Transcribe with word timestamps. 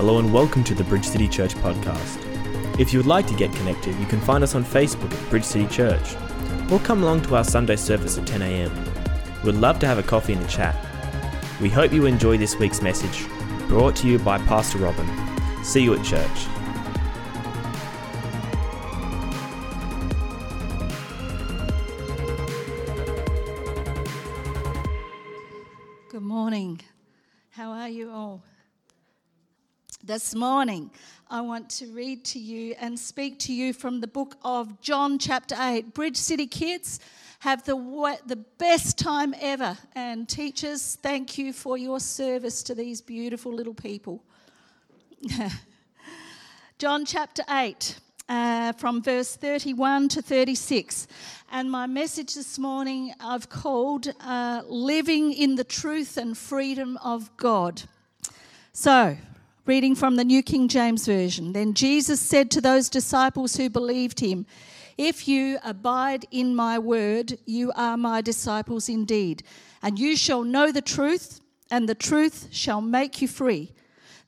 Hello 0.00 0.18
and 0.18 0.32
welcome 0.32 0.64
to 0.64 0.74
the 0.74 0.82
Bridge 0.84 1.04
City 1.04 1.28
Church 1.28 1.54
podcast. 1.56 2.80
If 2.80 2.90
you 2.90 2.98
would 2.98 3.06
like 3.06 3.26
to 3.26 3.34
get 3.34 3.52
connected, 3.52 3.94
you 3.96 4.06
can 4.06 4.18
find 4.18 4.42
us 4.42 4.54
on 4.54 4.64
Facebook 4.64 5.12
at 5.12 5.28
Bridge 5.28 5.44
City 5.44 5.66
Church 5.66 6.16
or 6.72 6.78
come 6.78 7.02
along 7.02 7.20
to 7.24 7.36
our 7.36 7.44
Sunday 7.44 7.76
service 7.76 8.16
at 8.16 8.26
10 8.26 8.40
a.m. 8.40 8.72
We'd 9.44 9.56
love 9.56 9.78
to 9.80 9.86
have 9.86 9.98
a 9.98 10.02
coffee 10.02 10.32
and 10.32 10.42
a 10.42 10.48
chat. 10.48 10.74
We 11.60 11.68
hope 11.68 11.92
you 11.92 12.06
enjoy 12.06 12.38
this 12.38 12.56
week's 12.56 12.80
message, 12.80 13.28
brought 13.68 13.94
to 13.96 14.08
you 14.08 14.18
by 14.18 14.38
Pastor 14.38 14.78
Robin. 14.78 15.06
See 15.62 15.82
you 15.82 15.92
at 15.92 16.02
church. 16.02 16.59
Morning, 30.34 30.90
I 31.28 31.40
want 31.40 31.68
to 31.70 31.86
read 31.86 32.24
to 32.26 32.38
you 32.38 32.74
and 32.80 32.98
speak 32.98 33.38
to 33.40 33.52
you 33.52 33.72
from 33.72 34.00
the 34.00 34.06
book 34.06 34.36
of 34.44 34.80
John, 34.80 35.18
chapter 35.18 35.56
8. 35.58 35.92
Bridge 35.92 36.16
City 36.16 36.46
kids 36.46 37.00
have 37.40 37.64
the, 37.64 38.18
the 38.26 38.36
best 38.36 38.98
time 38.98 39.34
ever. 39.40 39.76
And 39.94 40.28
teachers, 40.28 40.98
thank 41.02 41.36
you 41.36 41.52
for 41.52 41.76
your 41.76 41.98
service 41.98 42.62
to 42.64 42.74
these 42.74 43.00
beautiful 43.00 43.52
little 43.52 43.74
people. 43.74 44.22
John 46.78 47.04
chapter 47.04 47.42
8, 47.50 47.98
uh, 48.28 48.72
from 48.74 49.02
verse 49.02 49.34
31 49.34 50.08
to 50.10 50.22
36. 50.22 51.08
And 51.50 51.70
my 51.70 51.86
message 51.86 52.34
this 52.34 52.58
morning 52.58 53.14
I've 53.20 53.48
called 53.48 54.12
uh, 54.20 54.62
Living 54.66 55.32
in 55.32 55.56
the 55.56 55.64
Truth 55.64 56.16
and 56.16 56.38
Freedom 56.38 56.96
of 56.98 57.36
God. 57.36 57.82
So, 58.72 59.16
reading 59.66 59.94
from 59.94 60.16
the 60.16 60.24
New 60.24 60.42
King 60.42 60.68
James 60.68 61.06
Version. 61.06 61.52
Then 61.52 61.74
Jesus 61.74 62.20
said 62.20 62.50
to 62.50 62.60
those 62.60 62.88
disciples 62.88 63.56
who 63.56 63.68
believed 63.68 64.20
him, 64.20 64.46
If 64.96 65.28
you 65.28 65.58
abide 65.62 66.26
in 66.30 66.54
my 66.54 66.78
word, 66.78 67.38
you 67.46 67.72
are 67.76 67.96
my 67.96 68.20
disciples 68.20 68.88
indeed, 68.88 69.42
and 69.82 69.98
you 69.98 70.16
shall 70.16 70.42
know 70.44 70.72
the 70.72 70.82
truth, 70.82 71.40
and 71.70 71.88
the 71.88 71.94
truth 71.94 72.48
shall 72.50 72.80
make 72.80 73.20
you 73.20 73.28
free. 73.28 73.72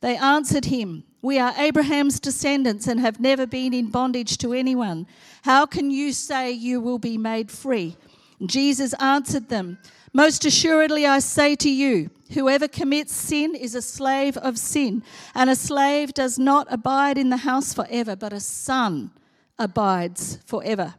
They 0.01 0.17
answered 0.17 0.67
him, 0.67 1.05
We 1.23 1.39
are 1.39 1.55
Abraham's 1.57 2.21
descendants 2.21 2.87
and 2.87 3.01
have 3.01 3.19
never 3.19 3.47
been 3.47 3.73
in 3.73 3.91
bondage 3.91 4.37
to 4.39 4.53
anyone. 4.53 5.07
How 5.43 5.65
can 5.67 5.91
you 5.91 6.13
say 6.13 6.53
you 6.53 6.81
will 6.81 6.99
be 6.99 7.17
made 7.17 7.51
free? 7.51 7.97
Jesus 8.45 8.93
answered 8.95 9.49
them, 9.49 9.79
Most 10.13 10.45
assuredly 10.45 11.07
I 11.07 11.21
say 11.21 11.57
to 11.57 11.71
you, 11.71 12.11
Whoever 12.33 12.67
commits 12.67 13.15
sin 13.15 13.55
is 13.55 13.75
a 13.75 13.83
slave 13.83 14.39
of 14.39 14.59
sin, 14.59 15.03
and 15.35 15.51
a 15.51 15.57
slave 15.57 16.15
does 16.15 16.39
not 16.39 16.67
abide 16.71 17.19
in 17.19 17.29
the 17.29 17.39
house 17.39 17.75
forever, 17.75 18.17
but 18.17 18.33
a 18.33 18.41
son 18.41 19.11
abides 19.59 20.39
forever. 20.47 20.95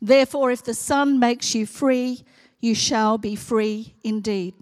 Therefore, 0.00 0.50
if 0.50 0.62
the 0.62 0.74
Son 0.74 1.18
makes 1.18 1.54
you 1.54 1.66
free, 1.66 2.22
you 2.60 2.74
shall 2.74 3.18
be 3.18 3.34
free 3.34 3.94
indeed. 4.04 4.54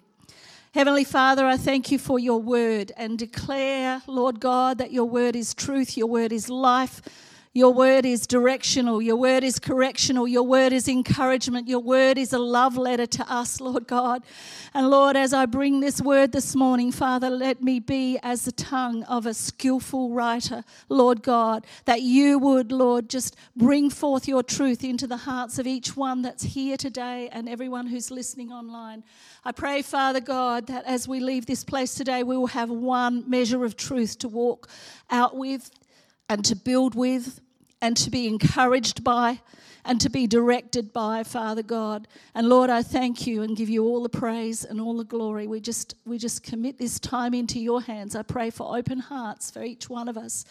Heavenly 0.73 1.05
Father, 1.05 1.47
I 1.47 1.57
thank 1.57 1.91
you 1.91 1.99
for 1.99 2.19
your 2.19 2.41
word 2.41 2.93
and 2.97 3.19
declare, 3.19 4.03
Lord 4.07 4.41
God, 4.41 4.79
that 4.79 4.93
your 4.93 5.07
word 5.07 5.37
is 5.37 5.55
truth, 5.55 5.97
your 5.97 6.07
word 6.07 6.33
is 6.33 6.49
life. 6.49 7.03
Your 7.57 7.73
word 7.73 8.05
is 8.05 8.27
directional. 8.27 9.01
Your 9.01 9.17
word 9.17 9.43
is 9.43 9.59
correctional. 9.59 10.29
Your 10.29 10.43
word 10.43 10.75
is 10.75 10.89
encouragement. 10.89 11.69
Your 11.69 11.81
word 11.81 12.19
is 12.19 12.35
a 12.35 12.39
love 12.39 12.77
letter 12.77 13.07
to 13.07 13.33
us, 13.33 13.63
Lord 13.63 13.87
God. 13.87 14.25
And 14.75 14.91
Lord, 14.91 15.17
as 15.17 15.33
I 15.33 15.47
bring 15.47 15.81
this 15.81 16.03
word 16.03 16.33
this 16.33 16.55
morning, 16.55 16.93
Father, 16.93 17.31
let 17.31 17.63
me 17.63 17.81
be 17.81 18.19
as 18.23 18.45
the 18.45 18.53
tongue 18.53 19.05
of 19.05 19.25
a 19.25 19.33
skillful 19.33 20.11
writer, 20.11 20.65
Lord 20.91 21.23
God, 21.23 21.65
that 21.87 22.03
you 22.03 22.39
would, 22.39 22.73
Lord, 22.73 23.09
just 23.09 23.37
bring 23.57 23.89
forth 23.89 24.29
your 24.29 24.43
truth 24.43 24.85
into 24.85 25.07
the 25.07 25.17
hearts 25.17 25.59
of 25.59 25.67
each 25.67 25.97
one 25.97 26.21
that's 26.21 26.43
here 26.43 26.77
today 26.77 27.31
and 27.33 27.49
everyone 27.49 27.87
who's 27.87 28.11
listening 28.11 28.53
online. 28.53 29.03
I 29.47 29.53
pray, 29.53 29.81
Father 29.81 30.21
God, 30.21 30.67
that 30.67 30.85
as 30.85 31.09
we 31.09 31.21
leave 31.21 31.47
this 31.47 31.65
place 31.65 31.95
today, 31.95 32.23
we 32.23 32.37
will 32.37 32.49
have 32.49 32.69
one 32.69 33.25
measure 33.27 33.65
of 33.65 33.79
truth 33.79 34.19
to 34.19 34.29
walk 34.29 34.69
out 35.11 35.39
with 35.39 35.71
and 36.29 36.45
to 36.45 36.55
build 36.55 36.95
with 36.95 37.41
and 37.87 37.97
to 37.97 38.11
be 38.11 38.27
encouraged 38.27 39.05
by 39.05 39.41
and 39.85 40.01
to 40.01 40.11
be 40.11 40.27
directed 40.27 40.93
by 40.93 41.23
Father 41.23 41.63
God. 41.63 42.09
And 42.35 42.49
Lord, 42.49 42.69
I 42.69 42.83
thank 42.83 43.29
you 43.29 43.43
and 43.43 43.57
give 43.57 43.69
you 43.69 43.85
all 43.85 44.03
the 44.03 44.09
praise 44.09 44.65
and 44.65 44.81
all 44.81 44.97
the 44.97 45.05
glory. 45.05 45.47
We 45.47 45.61
just 45.61 45.95
we 46.05 46.19
just 46.19 46.43
commit 46.43 46.79
this 46.79 46.99
time 46.99 47.33
into 47.33 47.61
your 47.61 47.81
hands. 47.81 48.17
I 48.17 48.23
pray 48.23 48.51
for 48.51 48.77
open 48.77 48.99
hearts 48.99 49.53
for 49.53 49.63
each 49.63 49.89
one 49.89 50.09
of 50.09 50.17
us. 50.17 50.45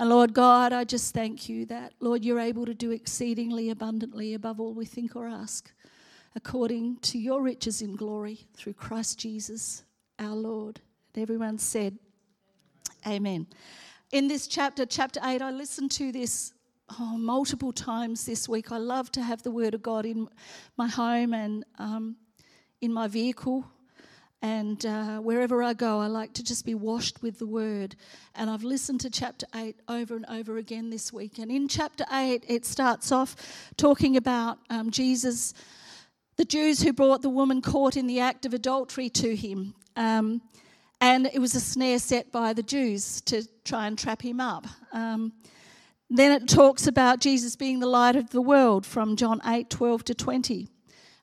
And 0.00 0.10
Lord 0.10 0.34
God, 0.34 0.72
I 0.72 0.82
just 0.82 1.14
thank 1.14 1.48
you 1.48 1.64
that 1.66 1.92
Lord 2.00 2.24
you're 2.24 2.40
able 2.40 2.66
to 2.66 2.74
do 2.74 2.90
exceedingly 2.90 3.70
abundantly 3.70 4.34
above 4.34 4.58
all 4.58 4.74
we 4.74 4.84
think 4.84 5.14
or 5.14 5.28
ask 5.28 5.70
according 6.34 6.96
to 7.02 7.18
your 7.20 7.40
riches 7.40 7.82
in 7.82 7.94
glory 7.94 8.48
through 8.56 8.74
Christ 8.74 9.20
Jesus 9.20 9.84
our 10.18 10.34
Lord. 10.34 10.80
And 11.14 11.22
everyone 11.22 11.58
said 11.58 11.96
amen 13.06 13.46
in 14.14 14.28
this 14.28 14.46
chapter, 14.46 14.86
chapter 14.86 15.18
8, 15.24 15.42
I 15.42 15.50
listened 15.50 15.90
to 15.92 16.12
this 16.12 16.53
oh, 16.98 17.16
multiple 17.16 17.72
times 17.72 18.26
this 18.26 18.48
week. 18.48 18.72
I 18.72 18.78
love 18.78 19.10
to 19.12 19.22
have 19.22 19.42
the 19.42 19.50
Word 19.50 19.74
of 19.74 19.82
God 19.82 20.06
in 20.06 20.28
my 20.76 20.88
home 20.88 21.34
and 21.34 21.64
um, 21.78 22.16
in 22.80 22.92
my 22.92 23.08
vehicle. 23.08 23.64
And 24.42 24.84
uh, 24.84 25.20
wherever 25.20 25.62
I 25.62 25.72
go, 25.72 26.00
I 26.00 26.06
like 26.06 26.34
to 26.34 26.44
just 26.44 26.66
be 26.66 26.74
washed 26.74 27.22
with 27.22 27.38
the 27.38 27.46
Word. 27.46 27.96
And 28.34 28.50
I've 28.50 28.62
listened 28.62 29.00
to 29.00 29.10
chapter 29.10 29.46
8 29.54 29.76
over 29.88 30.16
and 30.16 30.26
over 30.28 30.58
again 30.58 30.90
this 30.90 31.12
week. 31.12 31.38
And 31.38 31.50
in 31.50 31.66
chapter 31.66 32.04
8, 32.12 32.44
it 32.46 32.66
starts 32.66 33.10
off 33.10 33.36
talking 33.78 34.16
about 34.18 34.58
um, 34.68 34.90
Jesus, 34.90 35.54
the 36.36 36.44
Jews 36.44 36.82
who 36.82 36.92
brought 36.92 37.22
the 37.22 37.30
woman 37.30 37.62
caught 37.62 37.96
in 37.96 38.06
the 38.06 38.20
act 38.20 38.44
of 38.44 38.52
adultery 38.52 39.08
to 39.10 39.34
him. 39.34 39.74
Um, 39.96 40.42
and 41.00 41.26
it 41.32 41.38
was 41.38 41.54
a 41.54 41.60
snare 41.60 41.98
set 41.98 42.30
by 42.30 42.52
the 42.52 42.62
Jews 42.62 43.22
to 43.22 43.46
try 43.64 43.86
and 43.86 43.98
trap 43.98 44.20
him 44.20 44.40
up. 44.40 44.66
Um, 44.92 45.32
then 46.10 46.32
it 46.32 46.48
talks 46.48 46.86
about 46.86 47.20
Jesus 47.20 47.56
being 47.56 47.80
the 47.80 47.86
light 47.86 48.16
of 48.16 48.30
the 48.30 48.42
world 48.42 48.84
from 48.84 49.16
John 49.16 49.40
8 49.44 49.70
12 49.70 50.04
to 50.04 50.14
20. 50.14 50.68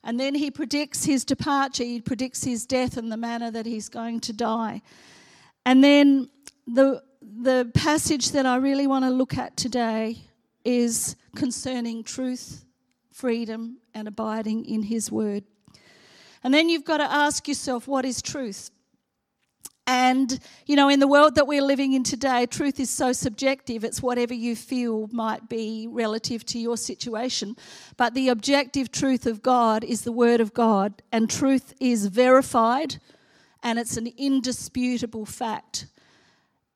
And 0.04 0.20
then 0.20 0.34
he 0.34 0.50
predicts 0.50 1.06
his 1.06 1.24
departure, 1.24 1.84
he 1.84 2.02
predicts 2.02 2.44
his 2.44 2.66
death 2.66 2.98
and 2.98 3.12
the 3.12 3.18
manner 3.18 3.52
that 3.52 3.66
he's 3.66 3.88
going 3.88 4.20
to 4.22 4.34
die. 4.34 4.82
And 5.66 5.84
then 5.84 6.30
the, 6.66 7.04
the 7.22 7.72
passage 7.76 8.32
that 8.32 8.46
I 8.46 8.56
really 8.56 8.88
want 8.88 9.06
to 9.06 9.12
look 9.12 9.38
at 9.38 9.56
today 9.56 10.18
is 10.66 11.16
concerning 11.36 12.04
truth, 12.04 12.66
freedom, 13.12 13.78
and 13.94 14.08
abiding 14.08 14.66
in 14.66 14.84
his 14.84 15.12
word. 15.12 15.44
And 16.44 16.52
then 16.52 16.70
you've 16.70 16.86
got 16.86 16.98
to 16.98 17.04
ask 17.04 17.48
yourself, 17.48 17.88
what 17.88 18.04
is 18.04 18.22
truth? 18.22 18.72
And, 19.88 20.40
you 20.68 20.76
know, 20.76 20.90
in 20.90 21.00
the 21.00 21.08
world 21.08 21.36
that 21.36 21.48
we're 21.48 21.64
living 21.64 21.94
in 21.94 22.04
today, 22.04 22.46
truth 22.46 22.80
is 22.80 22.90
so 22.90 23.12
subjective. 23.14 23.84
It's 23.84 24.02
whatever 24.02 24.34
you 24.34 24.56
feel 24.56 25.10
might 25.12 25.50
be 25.50 25.88
relative 25.90 26.46
to 26.48 26.60
your 26.60 26.78
situation. 26.78 27.56
But 27.98 28.14
the 28.14 28.30
objective 28.30 28.92
truth 28.92 29.26
of 29.26 29.42
God 29.42 29.84
is 29.84 30.02
the 30.02 30.12
Word 30.12 30.40
of 30.40 30.54
God, 30.54 31.02
and 31.12 31.30
truth 31.30 31.74
is 31.80 32.06
verified 32.08 32.98
and 33.64 33.80
it's 33.80 33.98
an 33.98 34.12
indisputable 34.18 35.26
fact. 35.26 35.88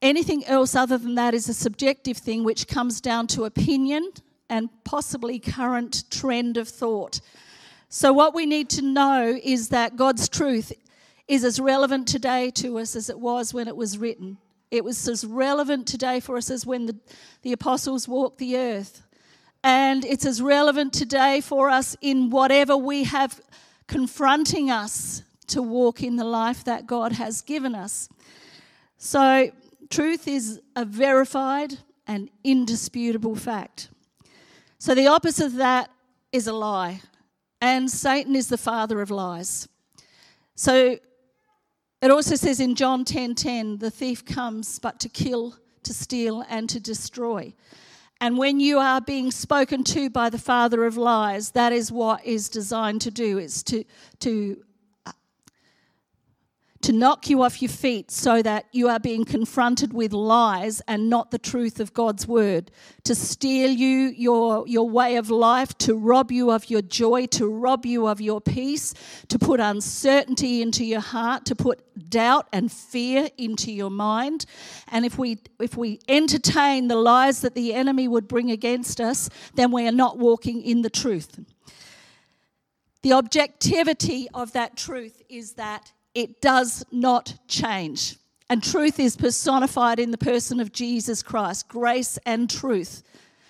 Anything 0.02 0.46
else 0.46 0.76
other 0.76 0.98
than 0.98 1.16
that 1.16 1.34
is 1.34 1.50
a 1.50 1.54
subjective 1.54 2.18
thing 2.18 2.44
which 2.44 2.68
comes 2.68 3.02
down 3.02 3.28
to 3.28 3.46
opinion 3.46 4.12
and 4.50 4.70
possibly 4.84 5.40
current 5.40 6.04
trend 6.12 6.58
of 6.58 6.68
thought. 6.68 7.22
So, 7.90 8.14
what 8.14 8.36
we 8.36 8.46
need 8.46 8.70
to 8.72 8.82
know 8.82 9.40
is 9.42 9.70
that 9.70 9.96
God's 9.96 10.28
truth 10.28 10.74
is 11.28 11.44
as 11.44 11.60
relevant 11.60 12.08
today 12.08 12.52
to 12.52 12.78
us 12.80 12.96
as 12.96 13.10
it 13.10 13.20
was 13.20 13.54
when 13.54 13.68
it 13.68 13.76
was 13.76 13.98
written. 13.98 14.38
It 14.72 14.84
was 14.84 15.08
as 15.08 15.26
relevant 15.26 15.88
today 15.88 16.20
for 16.20 16.38
us 16.38 16.50
as 16.50 16.66
when 16.66 16.86
the, 16.86 16.96
the 17.42 17.54
apostles 17.54 18.08
walked 18.08 18.38
the 18.38 18.58
earth. 18.58 19.04
And 19.64 20.06
it's 20.06 20.26
as 20.26 20.42
relevant 20.42 20.94
today 20.94 21.42
for 21.42 21.70
us 21.70 21.96
in 22.02 22.30
whatever 22.30 22.78
we 22.78 23.06
have 23.06 23.42
confronting 23.88 24.70
us 24.70 25.24
to 25.48 25.62
walk 25.62 26.04
in 26.04 26.16
the 26.16 26.24
life 26.24 26.64
that 26.64 26.88
God 26.88 27.14
has 27.14 27.42
given 27.42 27.76
us. 27.76 28.10
So, 28.98 29.52
truth 29.90 30.28
is 30.28 30.62
a 30.76 30.86
verified 30.86 31.78
and 32.08 32.30
indisputable 32.44 33.36
fact. 33.36 33.90
So, 34.78 34.96
the 34.96 35.08
opposite 35.08 35.48
of 35.48 35.56
that 35.56 35.90
is 36.32 36.48
a 36.48 36.54
lie. 36.54 37.02
And 37.62 37.90
Satan 37.90 38.36
is 38.36 38.50
the 38.50 38.58
father 38.58 39.02
of 39.02 39.10
lies. 39.10 39.68
So, 40.56 40.98
it 42.06 42.12
also 42.12 42.36
says 42.36 42.60
in 42.60 42.76
John 42.76 43.04
10:10, 43.04 43.06
10, 43.06 43.36
10, 43.36 43.78
the 43.80 43.92
thief 43.92 44.24
comes 44.24 44.80
but 44.80 45.00
to 45.00 45.10
kill, 45.10 45.56
to 45.84 45.94
steal, 45.94 46.46
and 46.50 46.70
to 46.70 46.80
destroy. 46.80 47.54
And 48.22 48.38
when 48.38 48.60
you 48.60 48.80
are 48.80 49.02
being 49.02 49.32
spoken 49.32 49.84
to 49.86 50.10
by 50.10 50.30
the 50.30 50.38
father 50.38 50.86
of 50.86 50.96
lies, 50.98 51.52
that 51.52 51.74
is 51.74 51.92
what 51.92 52.26
is 52.26 52.48
designed 52.48 53.02
to 53.02 53.12
do. 53.12 53.38
It's 53.38 53.62
to 53.64 53.84
to 54.20 54.64
to 56.86 56.94
knock 56.94 57.32
you 57.32 57.42
off 57.42 57.64
your 57.64 57.70
feet 57.70 58.12
so 58.12 58.44
that 58.44 58.68
you 58.72 58.88
are 58.88 59.00
being 59.00 59.26
confronted 59.26 59.92
with 59.92 60.14
lies 60.14 60.84
and 60.88 61.10
not 61.10 61.32
the 61.32 61.40
truth 61.40 61.80
of 61.80 61.96
God's 61.96 62.28
word, 62.28 62.70
to 63.06 63.16
steal 63.16 63.72
you 63.72 64.10
your, 64.10 64.68
your 64.68 64.88
way 64.88 65.16
of 65.16 65.32
life, 65.32 65.76
to 65.80 65.96
rob 65.96 66.32
you 66.32 66.52
of 66.52 66.70
your 66.70 66.84
joy, 66.84 67.26
to 67.26 67.48
rob 67.48 67.88
you 67.88 68.06
of 68.06 68.22
your 68.22 68.40
peace, 68.40 68.94
to 69.30 69.40
put 69.40 69.60
uncertainty 69.60 70.62
into 70.62 70.86
your 70.86 71.00
heart, 71.00 71.44
to 71.46 71.56
put 71.56 71.82
doubt 72.08 72.48
and 72.54 72.72
fear 72.72 73.30
into 73.36 73.72
your 73.72 73.90
mind. 73.90 74.46
And 74.90 75.06
if 75.06 75.18
we 75.18 75.40
if 75.60 75.76
we 75.76 76.00
entertain 76.08 76.88
the 76.88 76.98
lies 76.98 77.42
that 77.42 77.56
the 77.56 77.74
enemy 77.74 78.08
would 78.08 78.28
bring 78.28 78.52
against 78.52 79.02
us, 79.02 79.28
then 79.56 79.72
we 79.72 79.88
are 79.88 79.92
not 79.92 80.20
walking 80.20 80.62
in 80.62 80.84
the 80.84 80.92
truth. 80.92 81.40
The 83.02 83.14
objectivity 83.14 84.28
of 84.36 84.52
that 84.52 84.78
truth 84.78 85.24
is 85.30 85.54
that 85.54 85.92
it 86.16 86.42
does 86.42 86.84
not 86.92 87.38
change. 87.48 88.18
And 88.50 88.64
truth 88.64 89.00
is 89.00 89.18
personified 89.18 90.00
in 90.00 90.12
the 90.12 90.18
person 90.18 90.60
of 90.60 90.72
Jesus 90.72 91.22
Christ. 91.22 91.68
Grace 91.68 92.18
and 92.26 92.50
truth. 92.50 93.04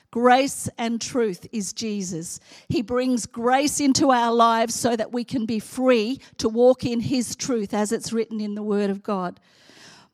Grace 0.09 0.69
and 0.77 1.01
truth 1.01 1.45
is 1.51 1.73
Jesus. 1.73 2.39
He 2.69 2.81
brings 2.81 3.25
grace 3.25 3.81
into 3.81 4.11
our 4.11 4.33
lives 4.33 4.73
so 4.73 4.95
that 4.95 5.11
we 5.11 5.25
can 5.25 5.45
be 5.45 5.59
free 5.59 6.21
to 6.37 6.47
walk 6.47 6.85
in 6.85 7.01
His 7.01 7.35
truth 7.35 7.73
as 7.73 7.91
it's 7.91 8.13
written 8.13 8.39
in 8.39 8.55
the 8.55 8.63
Word 8.63 8.89
of 8.89 9.03
God. 9.03 9.41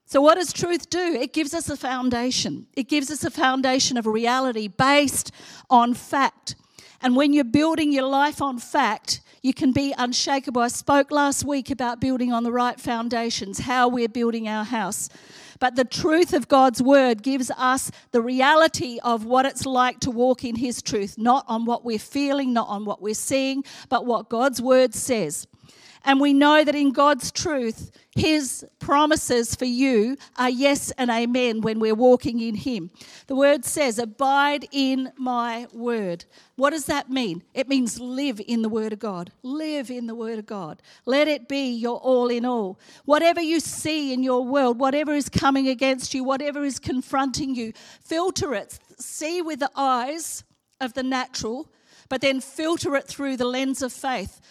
So, 0.05 0.19
what 0.19 0.35
does 0.35 0.51
truth 0.51 0.89
do? 0.89 0.99
It 0.99 1.33
gives 1.33 1.53
us 1.53 1.69
a 1.69 1.77
foundation. 1.77 2.65
It 2.73 2.89
gives 2.89 3.11
us 3.11 3.23
a 3.23 3.29
foundation 3.29 3.95
of 3.95 4.07
reality 4.07 4.67
based 4.67 5.31
on 5.69 5.93
fact. 5.93 6.55
And 6.99 7.15
when 7.15 7.31
you're 7.31 7.43
building 7.43 7.93
your 7.93 8.07
life 8.07 8.41
on 8.41 8.57
fact, 8.57 9.21
you 9.41 9.53
can 9.53 9.71
be 9.71 9.93
unshakable. 9.97 10.61
I 10.61 10.67
spoke 10.67 11.11
last 11.11 11.43
week 11.43 11.71
about 11.71 11.99
building 11.99 12.31
on 12.31 12.43
the 12.43 12.51
right 12.51 12.79
foundations, 12.79 13.59
how 13.59 13.87
we're 13.87 14.07
building 14.07 14.47
our 14.47 14.63
house. 14.63 15.09
But 15.59 15.75
the 15.75 15.85
truth 15.85 16.33
of 16.33 16.47
God's 16.47 16.81
word 16.81 17.23
gives 17.23 17.51
us 17.51 17.91
the 18.11 18.21
reality 18.21 18.99
of 19.03 19.25
what 19.25 19.45
it's 19.45 19.65
like 19.65 19.99
to 20.01 20.11
walk 20.11 20.43
in 20.43 20.55
His 20.55 20.81
truth, 20.81 21.17
not 21.17 21.45
on 21.47 21.65
what 21.65 21.83
we're 21.83 21.99
feeling, 21.99 22.53
not 22.53 22.67
on 22.67 22.85
what 22.85 23.01
we're 23.01 23.13
seeing, 23.13 23.63
but 23.89 24.05
what 24.05 24.29
God's 24.29 24.61
word 24.61 24.93
says. 24.93 25.47
And 26.03 26.19
we 26.19 26.33
know 26.33 26.63
that 26.63 26.73
in 26.73 26.91
God's 26.91 27.31
truth, 27.31 27.91
His 28.15 28.65
promises 28.79 29.53
for 29.53 29.65
you 29.65 30.17
are 30.35 30.49
yes 30.49 30.91
and 30.97 31.11
amen 31.11 31.61
when 31.61 31.79
we're 31.79 31.95
walking 31.95 32.39
in 32.39 32.55
Him. 32.55 32.89
The 33.27 33.35
word 33.35 33.65
says, 33.65 33.99
Abide 33.99 34.67
in 34.71 35.11
my 35.15 35.67
word. 35.71 36.25
What 36.55 36.71
does 36.71 36.85
that 36.85 37.09
mean? 37.09 37.43
It 37.53 37.67
means 37.67 37.99
live 37.99 38.41
in 38.45 38.63
the 38.63 38.69
word 38.69 38.93
of 38.93 38.99
God. 38.99 39.31
Live 39.43 39.91
in 39.91 40.07
the 40.07 40.15
word 40.15 40.39
of 40.39 40.47
God. 40.47 40.81
Let 41.05 41.27
it 41.27 41.47
be 41.47 41.71
your 41.71 41.97
all 41.97 42.29
in 42.29 42.45
all. 42.45 42.79
Whatever 43.05 43.41
you 43.41 43.59
see 43.59 44.11
in 44.11 44.23
your 44.23 44.43
world, 44.43 44.79
whatever 44.79 45.13
is 45.13 45.29
coming 45.29 45.67
against 45.67 46.13
you, 46.13 46.23
whatever 46.23 46.63
is 46.63 46.79
confronting 46.79 47.53
you, 47.53 47.73
filter 48.03 48.55
it. 48.55 48.79
See 48.97 49.41
with 49.41 49.59
the 49.59 49.71
eyes 49.75 50.43
of 50.79 50.93
the 50.93 51.03
natural, 51.03 51.69
but 52.09 52.21
then 52.21 52.41
filter 52.41 52.95
it 52.95 53.07
through 53.07 53.37
the 53.37 53.45
lens 53.45 53.83
of 53.83 53.93
faith 53.93 54.41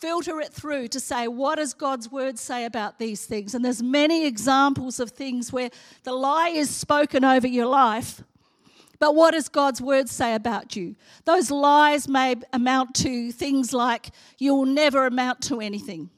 filter 0.00 0.40
it 0.40 0.52
through 0.52 0.88
to 0.88 0.98
say 0.98 1.28
what 1.28 1.56
does 1.56 1.74
god's 1.74 2.10
word 2.10 2.38
say 2.38 2.64
about 2.64 2.98
these 2.98 3.26
things 3.26 3.54
and 3.54 3.64
there's 3.64 3.82
many 3.82 4.26
examples 4.26 4.98
of 4.98 5.10
things 5.10 5.52
where 5.52 5.70
the 6.04 6.12
lie 6.12 6.48
is 6.48 6.70
spoken 6.70 7.24
over 7.24 7.46
your 7.46 7.66
life 7.66 8.22
but 8.98 9.14
what 9.14 9.32
does 9.32 9.48
god's 9.48 9.82
word 9.82 10.08
say 10.08 10.34
about 10.34 10.74
you 10.74 10.96
those 11.26 11.50
lies 11.50 12.08
may 12.08 12.34
amount 12.52 12.94
to 12.94 13.30
things 13.30 13.72
like 13.74 14.10
you'll 14.38 14.64
never 14.64 15.06
amount 15.06 15.42
to 15.42 15.60
anything 15.60 16.08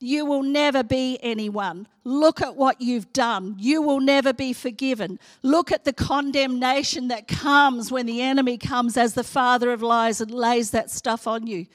you 0.00 0.24
will 0.26 0.44
never 0.44 0.84
be 0.84 1.18
anyone. 1.22 1.88
Look 2.04 2.40
at 2.40 2.54
what 2.54 2.80
you've 2.80 3.12
done. 3.12 3.56
You 3.58 3.82
will 3.82 3.98
never 3.98 4.32
be 4.32 4.52
forgiven. 4.52 5.18
Look 5.42 5.72
at 5.72 5.84
the 5.84 5.92
condemnation 5.92 7.08
that 7.08 7.26
comes 7.26 7.90
when 7.90 8.06
the 8.06 8.22
enemy 8.22 8.58
comes 8.58 8.96
as 8.96 9.14
the 9.14 9.24
father 9.24 9.72
of 9.72 9.82
lies 9.82 10.20
and 10.20 10.30
lays 10.30 10.70
that 10.70 10.90
stuff 10.90 11.26
on 11.26 11.48
you. 11.48 11.66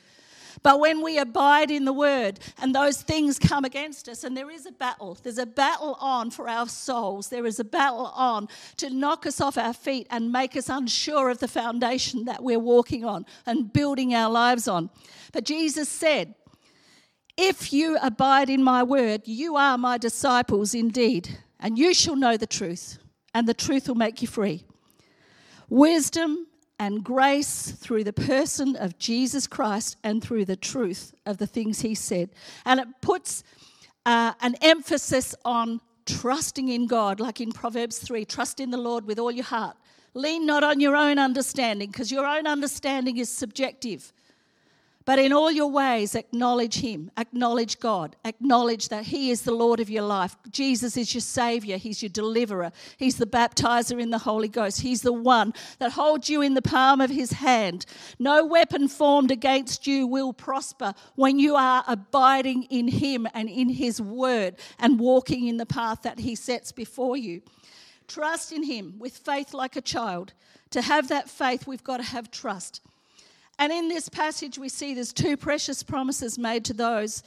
But 0.64 0.80
when 0.80 1.04
we 1.04 1.18
abide 1.18 1.70
in 1.70 1.84
the 1.84 1.92
word 1.92 2.40
and 2.62 2.74
those 2.74 3.02
things 3.02 3.38
come 3.38 3.66
against 3.66 4.08
us, 4.08 4.24
and 4.24 4.36
there 4.36 4.50
is 4.50 4.66
a 4.66 4.72
battle, 4.72 5.18
there's 5.22 5.38
a 5.38 5.46
battle 5.46 5.98
on 6.00 6.32
for 6.32 6.48
our 6.48 6.70
souls, 6.70 7.28
there 7.28 7.46
is 7.46 7.60
a 7.60 7.66
battle 7.66 8.08
on 8.16 8.48
to 8.78 8.90
knock 8.90 9.26
us 9.26 9.42
off 9.42 9.58
our 9.58 9.74
feet 9.74 10.08
and 10.10 10.32
make 10.32 10.56
us 10.56 10.70
unsure 10.70 11.30
of 11.30 11.40
the 11.40 11.50
foundation 11.50 12.24
that 12.26 12.42
we're 12.42 12.60
walking 12.60 13.04
on 13.04 13.26
and 13.46 13.74
building 13.74 14.16
our 14.16 14.32
lives 14.32 14.70
on. 14.70 14.90
But 15.34 15.44
Jesus 15.44 15.90
said, 15.90 16.34
If 17.36 17.74
you 17.74 17.98
abide 18.02 18.50
in 18.50 18.64
my 18.64 18.84
word, 18.84 19.24
you 19.26 19.58
are 19.58 19.78
my 19.78 19.98
disciples 19.98 20.74
indeed, 20.74 21.40
and 21.60 21.78
you 21.78 21.94
shall 21.94 22.16
know 22.16 22.38
the 22.38 22.48
truth, 22.48 23.00
and 23.34 23.50
the 23.50 23.54
truth 23.54 23.90
will 23.90 23.96
make 23.96 24.22
you 24.22 24.30
free. 24.30 24.64
Wisdom 25.68 26.48
and 26.84 27.02
grace 27.02 27.72
through 27.72 28.04
the 28.04 28.12
person 28.12 28.76
of 28.76 29.00
Jesus 29.00 29.48
Christ 29.48 29.96
and 30.04 30.22
through 30.22 30.44
the 30.44 30.58
truth 30.58 31.14
of 31.26 31.38
the 31.38 31.48
things 31.48 31.80
he 31.80 31.96
said. 31.96 32.30
And 32.66 32.78
it 32.78 32.88
puts 33.00 33.42
uh, 34.06 34.34
an 34.42 34.56
emphasis 34.62 35.34
on 35.46 35.80
trusting 36.06 36.68
in 36.68 36.88
God, 36.88 37.22
like 37.22 37.40
in 37.40 37.54
Proverbs 37.54 38.00
3 38.00 38.26
trust 38.26 38.60
in 38.60 38.70
the 38.70 38.78
Lord 38.78 39.06
with 39.06 39.18
all 39.18 39.32
your 39.32 39.46
heart. 39.46 39.78
Lean 40.14 40.46
not 40.46 40.62
on 40.62 40.82
your 40.82 40.98
own 40.98 41.20
understanding, 41.20 41.90
because 41.90 42.12
your 42.12 42.26
own 42.26 42.48
understanding 42.48 43.16
is 43.16 43.30
subjective. 43.30 44.12
But 45.06 45.20
in 45.20 45.34
all 45.34 45.52
your 45.52 45.70
ways, 45.70 46.16
acknowledge 46.16 46.80
Him, 46.80 47.12
acknowledge 47.18 47.80
God, 47.80 48.16
acknowledge 48.24 48.88
that 48.88 49.06
He 49.06 49.32
is 49.32 49.42
the 49.42 49.52
Lord 49.52 49.82
of 49.82 49.90
your 49.90 50.04
life. 50.04 50.38
Jesus 50.50 50.96
is 50.96 51.14
your 51.14 51.22
Savior, 51.22 51.76
He's 51.78 52.02
your 52.02 52.10
deliverer, 52.10 52.72
He's 52.98 53.18
the 53.18 53.26
baptizer 53.26 54.00
in 54.00 54.12
the 54.12 54.20
Holy 54.20 54.48
Ghost, 54.48 54.82
He's 54.82 55.02
the 55.02 55.12
one 55.12 55.54
that 55.80 55.92
holds 55.92 56.30
you 56.30 56.42
in 56.42 56.54
the 56.54 56.62
palm 56.62 57.02
of 57.02 57.10
His 57.10 57.34
hand. 57.34 57.86
No 58.18 58.46
weapon 58.46 58.88
formed 58.88 59.30
against 59.30 59.86
you 59.86 60.08
will 60.08 60.32
prosper 60.32 60.94
when 61.16 61.38
you 61.38 61.56
are 61.56 61.84
abiding 61.86 62.64
in 62.64 62.88
Him 62.88 63.28
and 63.34 63.50
in 63.50 63.68
His 63.68 64.02
Word 64.02 64.56
and 64.80 65.00
walking 65.00 65.48
in 65.48 65.58
the 65.58 65.66
path 65.66 66.04
that 66.04 66.20
He 66.20 66.36
sets 66.36 66.72
before 66.72 67.18
you. 67.18 67.42
Trust 68.08 68.54
in 68.54 68.64
Him 68.64 68.96
with 69.00 69.18
faith 69.18 69.54
like 69.54 69.76
a 69.76 69.82
child. 69.82 70.32
To 70.70 70.82
have 70.82 71.10
that 71.10 71.30
faith, 71.30 71.68
we've 71.68 71.84
got 71.84 71.98
to 71.98 72.04
have 72.04 72.32
trust. 72.32 72.82
And 73.60 73.72
in 73.72 73.88
this 73.88 74.10
passage, 74.10 74.58
we 74.58 74.70
see 74.70 74.94
there's 74.94 75.14
two 75.14 75.38
precious 75.38 75.84
promises 75.84 76.38
made 76.38 76.66
to 76.66 76.74
those. 76.74 77.24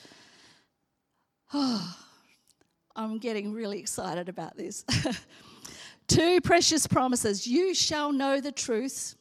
Oh, 1.55 1.97
I'm 2.97 3.19
getting 3.19 3.53
really 3.53 3.79
excited 3.79 4.29
about 4.29 4.57
this. 4.57 4.85
two 6.09 6.41
precious 6.41 6.87
promises. 6.87 7.47
You 7.47 7.75
shall 7.75 8.11
know 8.11 8.41
the 8.41 8.53
truth, 8.53 9.17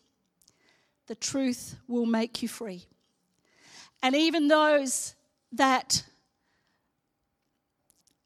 the 1.08 1.16
truth 1.16 1.76
will 1.88 2.06
make 2.06 2.42
you 2.42 2.48
free. 2.48 2.86
And 4.02 4.16
even 4.16 4.48
those 4.48 5.16
that 5.52 6.04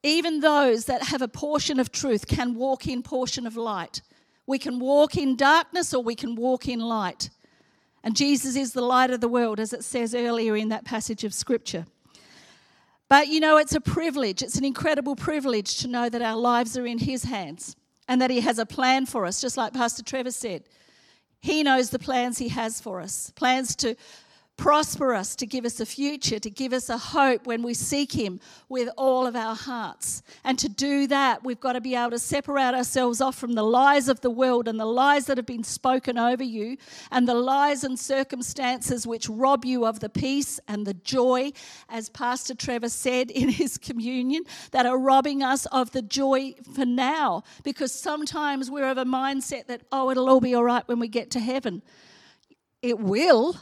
even 0.02 0.40
those 0.40 0.86
that 0.86 1.04
have 1.04 1.22
a 1.22 1.28
portion 1.28 1.80
of 1.80 1.92
truth 1.92 2.28
can 2.28 2.56
walk 2.56 2.88
in 2.88 3.04
portion 3.04 3.46
of 3.46 3.58
light. 3.58 4.02
We 4.48 4.58
can 4.58 4.80
walk 4.80 5.18
in 5.18 5.36
darkness 5.36 5.94
or 5.94 6.02
we 6.02 6.16
can 6.16 6.36
walk 6.36 6.68
in 6.68 6.80
light. 6.80 7.30
And 8.04 8.16
Jesus 8.16 8.56
is 8.56 8.74
the 8.74 8.82
light 8.82 9.12
of 9.12 9.22
the 9.22 9.28
world, 9.28 9.60
as 9.60 9.74
it 9.74 9.84
says 9.84 10.16
earlier 10.16 10.56
in 10.56 10.70
that 10.70 10.86
passage 10.86 11.24
of 11.24 11.34
Scripture. 11.34 11.86
But 13.10 13.28
you 13.28 13.40
know, 13.40 13.58
it's 13.58 13.76
a 13.76 13.82
privilege, 13.82 14.42
it's 14.42 14.58
an 14.58 14.66
incredible 14.66 15.16
privilege 15.16 15.78
to 15.80 15.88
know 15.88 16.10
that 16.10 16.22
our 16.22 16.38
lives 16.38 16.78
are 16.78 16.86
in 16.86 17.00
His 17.00 17.24
hands 17.24 17.76
and 18.08 18.22
that 18.22 18.30
He 18.30 18.42
has 18.42 18.60
a 18.60 18.66
plan 18.66 19.06
for 19.06 19.26
us, 19.26 19.42
just 19.42 19.58
like 19.58 19.74
Pastor 19.74 20.04
Trevor 20.04 20.32
said. 20.32 20.64
He 21.42 21.64
knows 21.64 21.90
the 21.90 22.00
plans 22.00 22.38
He 22.38 22.50
has 22.50 22.80
for 22.80 23.02
us 23.02 23.32
plans 23.36 23.76
to 23.78 23.96
prosper 24.60 25.14
us, 25.14 25.38
to 25.38 25.46
give 25.46 25.64
us 25.64 25.80
a 25.80 25.86
future, 25.86 26.38
to 26.38 26.50
give 26.50 26.74
us 26.74 26.90
a 26.90 26.98
hope 26.98 27.48
when 27.48 27.64
we 27.64 27.74
seek 27.74 28.12
Him 28.12 28.42
with 28.68 28.90
all 28.98 29.26
of 29.26 29.34
our 29.34 29.56
hearts. 29.56 30.22
And 30.44 30.60
to 30.60 30.68
do 30.68 31.08
that, 31.08 31.46
we've 31.46 31.62
got 31.62 31.74
to 31.74 31.82
be 31.82 31.96
able 31.96 32.12
to 32.12 32.20
separate 32.20 32.74
ourselves 32.74 33.22
off 33.22 33.38
from 33.38 33.54
the 33.54 33.64
lies 33.64 34.10
of 34.10 34.20
the 34.20 34.30
world 34.30 34.68
and 34.68 34.78
the 34.78 34.86
lies 34.86 35.28
that 35.28 35.38
have 35.38 35.46
been 35.46 35.64
spoken 35.64 36.18
over 36.18 36.44
you 36.44 36.76
and 37.10 37.26
the 37.26 37.36
lies 37.36 37.86
and 37.86 37.98
circumstances 37.98 39.08
which 39.08 39.30
rob 39.30 39.64
you 39.64 39.86
of 39.86 40.02
the 40.02 40.10
peace 40.10 40.60
and 40.68 40.86
the 40.86 40.94
joy, 40.94 41.54
as 41.88 42.10
Pastor 42.10 42.54
Trevor 42.54 42.90
said 42.90 43.32
in 43.32 43.48
his 43.48 43.78
communion, 43.78 44.44
that 44.72 44.86
are 44.86 45.00
robbing 45.00 45.42
us 45.42 45.68
of 45.68 45.92
the 45.92 46.02
joy 46.02 46.54
for 46.76 46.86
now. 46.86 47.44
Because 47.64 47.94
sometimes 47.94 48.70
we're 48.70 48.90
of 48.90 48.98
a 48.98 49.06
mindset 49.06 49.68
that, 49.68 49.84
oh, 49.94 50.12
it'll 50.12 50.28
all 50.28 50.42
be 50.42 50.54
all 50.54 50.66
right 50.66 50.86
when 50.86 51.00
we 51.00 51.08
get 51.08 51.32
to 51.32 51.40
heaven. 51.40 51.82
It 52.82 53.00
will 53.00 53.56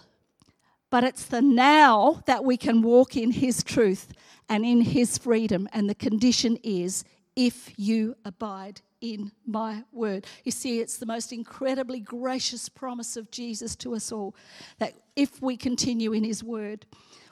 but 0.90 1.04
it's 1.04 1.26
the 1.26 1.42
now 1.42 2.24
that 2.26 2.44
we 2.44 2.58
can 2.58 2.82
walk 2.82 3.16
in 3.16 3.32
His 3.32 3.64
truth 3.64 4.14
and 4.50 4.66
in 4.66 4.82
His 4.82 5.18
freedom. 5.18 5.68
And 5.74 5.90
the 5.90 5.96
condition 5.96 6.58
is 6.64 7.04
if 7.36 7.72
you 7.78 8.16
abide 8.26 8.82
in 9.02 9.32
my 9.46 9.84
word. 9.92 10.26
You 10.44 10.52
see, 10.52 10.80
it's 10.80 10.98
the 10.98 11.06
most 11.06 11.32
incredibly 11.32 12.00
gracious 12.00 12.70
promise 12.70 13.18
of 13.18 13.30
Jesus 13.32 13.76
to 13.78 13.96
us 13.96 14.12
all 14.12 14.36
that 14.80 14.94
if 15.16 15.42
we 15.42 15.58
continue 15.58 16.14
in 16.14 16.24
His 16.24 16.44
word, 16.44 16.86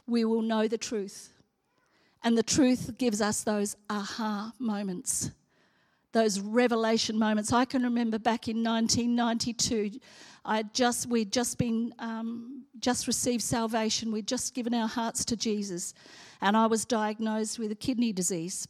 we 0.06 0.26
will 0.26 0.42
know 0.42 0.68
the 0.68 0.78
truth 0.78 1.34
And 2.26 2.36
the 2.36 2.44
truth 2.44 2.98
gives 2.98 3.22
us 3.22 3.44
those 3.44 3.76
aha 3.88 4.52
moments, 4.58 5.30
those 6.16 6.40
revelation 6.40 7.20
moments. 7.20 7.52
I 7.52 7.66
can 7.66 7.84
remember 7.84 8.18
back 8.18 8.48
in 8.48 8.64
1992, 8.64 10.00
I 10.46 10.64
just 10.64 11.08
we'd 11.10 11.32
just 11.32 11.58
been 11.58 11.94
um, 12.00 12.64
just 12.80 13.06
received 13.06 13.44
salvation. 13.44 14.14
We'd 14.14 14.28
just 14.28 14.56
given 14.56 14.74
our 14.74 14.88
hearts 14.88 15.26
to 15.26 15.36
Jesus, 15.36 15.94
and 16.40 16.56
I 16.56 16.68
was 16.68 16.86
diagnosed 16.86 17.60
with 17.60 17.70
a 17.72 17.76
kidney 17.76 18.14
disease. 18.14 18.66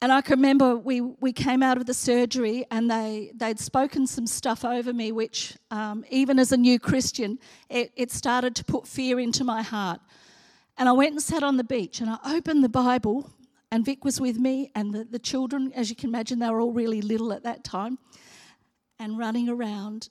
And 0.00 0.12
I 0.12 0.20
can 0.20 0.38
remember 0.38 0.76
we, 0.76 1.00
we 1.00 1.32
came 1.32 1.62
out 1.62 1.78
of 1.78 1.86
the 1.86 1.94
surgery 1.94 2.66
and 2.70 2.88
they, 2.90 3.32
they'd 3.34 3.58
spoken 3.58 4.06
some 4.06 4.26
stuff 4.26 4.62
over 4.62 4.92
me, 4.92 5.10
which, 5.10 5.56
um, 5.70 6.04
even 6.10 6.38
as 6.38 6.52
a 6.52 6.56
new 6.56 6.78
Christian, 6.78 7.38
it, 7.70 7.92
it 7.96 8.12
started 8.12 8.54
to 8.56 8.64
put 8.64 8.86
fear 8.86 9.18
into 9.18 9.42
my 9.42 9.62
heart. 9.62 10.00
And 10.76 10.86
I 10.86 10.92
went 10.92 11.12
and 11.12 11.22
sat 11.22 11.42
on 11.42 11.56
the 11.56 11.64
beach 11.64 12.02
and 12.02 12.10
I 12.10 12.18
opened 12.26 12.62
the 12.62 12.68
Bible, 12.68 13.30
and 13.70 13.84
Vic 13.84 14.04
was 14.04 14.20
with 14.20 14.38
me, 14.38 14.70
and 14.74 14.94
the, 14.94 15.04
the 15.04 15.18
children, 15.18 15.72
as 15.74 15.90
you 15.90 15.96
can 15.96 16.10
imagine, 16.10 16.38
they 16.38 16.48
were 16.48 16.60
all 16.60 16.72
really 16.72 17.02
little 17.02 17.32
at 17.32 17.42
that 17.42 17.64
time 17.64 17.98
and 18.98 19.18
running 19.18 19.48
around. 19.48 20.08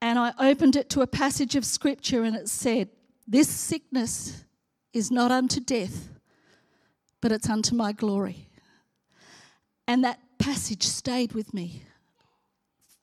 And 0.00 0.18
I 0.18 0.32
opened 0.38 0.76
it 0.76 0.88
to 0.90 1.02
a 1.02 1.06
passage 1.06 1.56
of 1.56 1.64
scripture, 1.64 2.22
and 2.22 2.36
it 2.36 2.48
said, 2.48 2.88
This 3.26 3.48
sickness 3.48 4.44
is 4.92 5.10
not 5.10 5.30
unto 5.30 5.60
death, 5.60 6.10
but 7.20 7.32
it's 7.32 7.48
unto 7.48 7.74
my 7.74 7.92
glory. 7.92 8.48
And 9.88 10.04
that 10.04 10.20
passage 10.38 10.84
stayed 10.84 11.32
with 11.32 11.52
me 11.52 11.82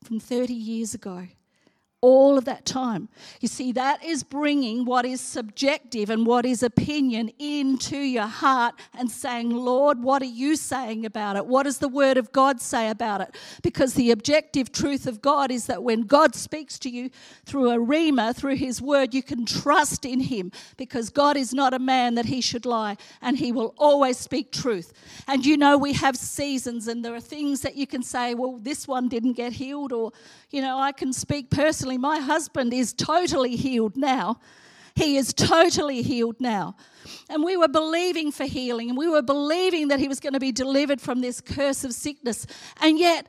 from 0.03 0.19
30 0.19 0.53
years 0.53 0.93
ago 0.93 1.27
all 2.01 2.37
of 2.37 2.45
that 2.45 2.65
time. 2.65 3.09
You 3.41 3.49
see, 3.49 3.73
that 3.73 4.03
is 4.03 4.23
bringing 4.23 4.85
what 4.85 5.05
is 5.05 5.19
subjective 5.19 6.09
and 6.09 6.25
what 6.25 6.45
is 6.45 6.63
opinion 6.63 7.31
into 7.39 7.97
your 7.97 8.27
heart 8.27 8.75
and 8.97 9.11
saying, 9.11 9.49
Lord, 9.49 10.01
what 10.01 10.21
are 10.21 10.25
you 10.25 10.55
saying 10.55 11.05
about 11.05 11.35
it? 11.35 11.45
What 11.45 11.63
does 11.63 11.79
the 11.79 11.89
Word 11.89 12.15
of 12.15 12.31
God 12.31 12.61
say 12.61 12.89
about 12.89 13.19
it? 13.19 13.35
Because 13.61 13.95
the 13.95 14.11
objective 14.11 14.71
truth 14.71 15.07
of 15.07 15.21
God 15.21 15.51
is 15.51 15.65
that 15.65 15.83
when 15.83 16.03
God 16.03 16.35
speaks 16.35 16.79
to 16.79 16.89
you 16.89 17.09
through 17.45 17.71
a 17.71 17.77
rhema, 17.77 18.33
through 18.33 18.55
His 18.55 18.81
Word, 18.81 19.13
you 19.13 19.21
can 19.21 19.45
trust 19.45 20.05
in 20.05 20.21
Him 20.21 20.53
because 20.77 21.09
God 21.09 21.35
is 21.35 21.53
not 21.53 21.73
a 21.73 21.79
man 21.79 22.15
that 22.15 22.25
He 22.25 22.39
should 22.39 22.65
lie 22.65 22.95
and 23.21 23.37
He 23.37 23.51
will 23.51 23.73
always 23.77 24.17
speak 24.17 24.53
truth. 24.53 24.93
And 25.27 25.45
you 25.45 25.57
know, 25.57 25.77
we 25.77 25.93
have 25.93 26.15
seasons 26.15 26.87
and 26.87 27.03
there 27.03 27.13
are 27.13 27.19
things 27.19 27.59
that 27.61 27.75
you 27.75 27.87
can 27.87 28.03
say, 28.03 28.35
well, 28.35 28.57
this 28.61 28.87
one 28.87 29.09
didn't 29.09 29.33
get 29.33 29.53
healed, 29.53 29.91
or, 29.91 30.13
you 30.49 30.61
know, 30.61 30.79
I 30.79 30.93
can 30.93 31.11
speak 31.11 31.49
personally 31.49 31.88
my 31.97 32.19
husband 32.19 32.73
is 32.73 32.93
totally 32.93 33.55
healed 33.55 33.97
now. 33.97 34.39
He 34.95 35.17
is 35.17 35.33
totally 35.33 36.01
healed 36.01 36.35
now. 36.39 36.75
And 37.29 37.43
we 37.43 37.55
were 37.55 37.67
believing 37.67 38.31
for 38.31 38.45
healing 38.45 38.89
and 38.89 38.97
we 38.97 39.07
were 39.07 39.21
believing 39.21 39.87
that 39.89 39.99
he 39.99 40.07
was 40.07 40.19
going 40.19 40.33
to 40.33 40.39
be 40.39 40.51
delivered 40.51 40.99
from 40.99 41.21
this 41.21 41.39
curse 41.39 41.83
of 41.83 41.93
sickness. 41.93 42.45
And 42.81 42.99
yet, 42.99 43.27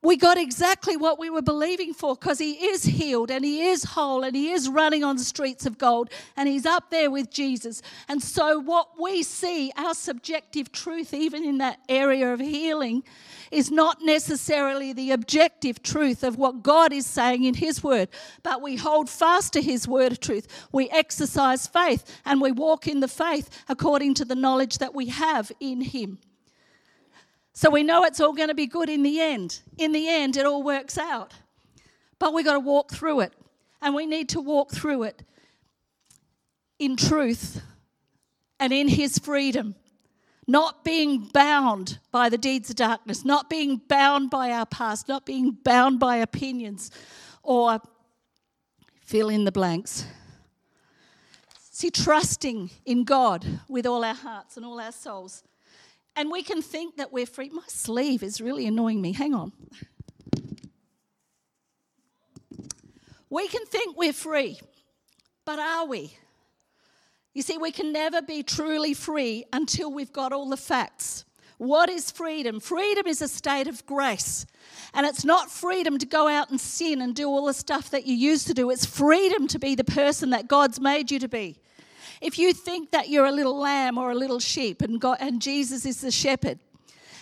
we 0.00 0.16
got 0.16 0.38
exactly 0.38 0.96
what 0.96 1.18
we 1.18 1.28
were 1.28 1.42
believing 1.42 1.92
for 1.92 2.14
because 2.14 2.38
he 2.38 2.52
is 2.52 2.84
healed 2.84 3.32
and 3.32 3.44
he 3.44 3.66
is 3.66 3.82
whole 3.82 4.22
and 4.22 4.36
he 4.36 4.52
is 4.52 4.68
running 4.68 5.02
on 5.02 5.16
the 5.16 5.24
streets 5.24 5.66
of 5.66 5.76
gold 5.76 6.08
and 6.36 6.48
he's 6.48 6.64
up 6.64 6.90
there 6.90 7.10
with 7.10 7.30
Jesus. 7.30 7.82
And 8.06 8.22
so, 8.22 8.60
what 8.60 8.90
we 9.00 9.24
see, 9.24 9.72
our 9.76 9.94
subjective 9.94 10.70
truth, 10.70 11.12
even 11.12 11.44
in 11.44 11.58
that 11.58 11.80
area 11.88 12.32
of 12.32 12.38
healing, 12.38 13.02
is 13.50 13.72
not 13.72 13.98
necessarily 14.02 14.92
the 14.92 15.10
objective 15.10 15.82
truth 15.82 16.22
of 16.22 16.36
what 16.36 16.62
God 16.62 16.92
is 16.92 17.06
saying 17.06 17.42
in 17.42 17.54
His 17.54 17.82
Word, 17.82 18.08
but 18.44 18.62
we 18.62 18.76
hold 18.76 19.10
fast 19.10 19.52
to 19.54 19.62
His 19.62 19.88
Word 19.88 20.12
of 20.12 20.20
truth. 20.20 20.46
We 20.70 20.88
exercise 20.90 21.66
faith 21.66 22.20
and 22.24 22.40
we 22.40 22.52
walk 22.52 22.86
in 22.86 23.00
the 23.00 23.08
faith 23.08 23.50
according 23.68 24.14
to 24.14 24.24
the 24.24 24.36
knowledge 24.36 24.78
that 24.78 24.94
we 24.94 25.06
have 25.06 25.50
in 25.58 25.80
Him. 25.80 26.18
So 27.58 27.70
we 27.70 27.82
know 27.82 28.04
it's 28.04 28.20
all 28.20 28.34
going 28.34 28.50
to 28.50 28.54
be 28.54 28.68
good 28.68 28.88
in 28.88 29.02
the 29.02 29.20
end. 29.20 29.62
In 29.78 29.90
the 29.90 30.08
end, 30.08 30.36
it 30.36 30.46
all 30.46 30.62
works 30.62 30.96
out. 30.96 31.34
But 32.20 32.32
we've 32.32 32.44
got 32.44 32.52
to 32.52 32.60
walk 32.60 32.92
through 32.92 33.18
it. 33.18 33.32
And 33.82 33.96
we 33.96 34.06
need 34.06 34.28
to 34.28 34.40
walk 34.40 34.70
through 34.70 35.02
it 35.02 35.24
in 36.78 36.94
truth 36.94 37.60
and 38.60 38.72
in 38.72 38.86
His 38.86 39.18
freedom 39.18 39.74
not 40.46 40.84
being 40.84 41.30
bound 41.34 41.98
by 42.12 42.28
the 42.28 42.38
deeds 42.38 42.70
of 42.70 42.76
darkness, 42.76 43.24
not 43.24 43.50
being 43.50 43.80
bound 43.88 44.30
by 44.30 44.52
our 44.52 44.64
past, 44.64 45.08
not 45.08 45.26
being 45.26 45.50
bound 45.64 45.98
by 45.98 46.14
opinions 46.14 46.92
or 47.42 47.80
fill 49.04 49.28
in 49.28 49.42
the 49.42 49.52
blanks. 49.52 50.06
See, 51.72 51.90
trusting 51.90 52.70
in 52.86 53.02
God 53.02 53.44
with 53.68 53.84
all 53.84 54.04
our 54.04 54.14
hearts 54.14 54.56
and 54.56 54.64
all 54.64 54.78
our 54.78 54.92
souls. 54.92 55.42
And 56.18 56.32
we 56.32 56.42
can 56.42 56.62
think 56.62 56.96
that 56.96 57.12
we're 57.12 57.26
free. 57.26 57.48
My 57.48 57.62
sleeve 57.68 58.24
is 58.24 58.40
really 58.40 58.66
annoying 58.66 59.00
me. 59.00 59.12
Hang 59.12 59.34
on. 59.34 59.52
We 63.30 63.46
can 63.46 63.64
think 63.66 63.96
we're 63.96 64.12
free, 64.12 64.58
but 65.44 65.60
are 65.60 65.86
we? 65.86 66.16
You 67.34 67.42
see, 67.42 67.56
we 67.56 67.70
can 67.70 67.92
never 67.92 68.20
be 68.20 68.42
truly 68.42 68.94
free 68.94 69.44
until 69.52 69.92
we've 69.92 70.12
got 70.12 70.32
all 70.32 70.48
the 70.48 70.56
facts. 70.56 71.24
What 71.58 71.88
is 71.88 72.10
freedom? 72.10 72.58
Freedom 72.58 73.06
is 73.06 73.22
a 73.22 73.28
state 73.28 73.68
of 73.68 73.86
grace. 73.86 74.44
And 74.94 75.06
it's 75.06 75.24
not 75.24 75.52
freedom 75.52 75.98
to 75.98 76.06
go 76.06 76.26
out 76.26 76.50
and 76.50 76.60
sin 76.60 77.00
and 77.00 77.14
do 77.14 77.28
all 77.28 77.46
the 77.46 77.54
stuff 77.54 77.90
that 77.90 78.06
you 78.06 78.16
used 78.16 78.48
to 78.48 78.54
do. 78.54 78.70
It's 78.70 78.84
freedom 78.84 79.46
to 79.46 79.58
be 79.60 79.76
the 79.76 79.84
person 79.84 80.30
that 80.30 80.48
God's 80.48 80.80
made 80.80 81.12
you 81.12 81.20
to 81.20 81.28
be. 81.28 81.60
If 82.20 82.38
you 82.38 82.52
think 82.52 82.90
that 82.90 83.08
you're 83.08 83.26
a 83.26 83.32
little 83.32 83.58
lamb 83.58 83.98
or 83.98 84.10
a 84.10 84.14
little 84.14 84.40
sheep 84.40 84.82
and, 84.82 85.00
God, 85.00 85.18
and 85.20 85.40
Jesus 85.40 85.86
is 85.86 86.00
the 86.00 86.10
shepherd, 86.10 86.58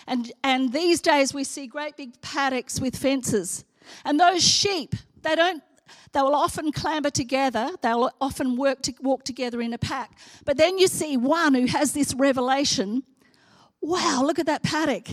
and, 0.07 0.31
and 0.43 0.71
these 0.71 1.01
days 1.01 1.33
we 1.33 1.43
see 1.43 1.67
great 1.67 1.97
big 1.97 2.19
paddocks 2.21 2.79
with 2.79 2.95
fences, 2.95 3.65
and 4.05 4.19
those 4.19 4.43
sheep, 4.43 4.95
they 5.21 5.35
don't 5.35 5.63
they 6.11 6.21
will 6.21 6.35
often 6.35 6.71
clamber 6.71 7.09
together, 7.09 7.69
they'll 7.81 8.11
often 8.19 8.57
work 8.57 8.81
to 8.81 8.93
walk 9.01 9.23
together 9.23 9.61
in 9.61 9.71
a 9.73 9.77
pack. 9.77 10.17
But 10.43 10.57
then 10.57 10.77
you 10.77 10.87
see 10.87 11.15
one 11.15 11.53
who 11.53 11.65
has 11.67 11.93
this 11.93 12.13
revelation 12.13 13.03
wow, 13.81 14.23
look 14.25 14.39
at 14.39 14.47
that 14.47 14.63
paddock. 14.63 15.07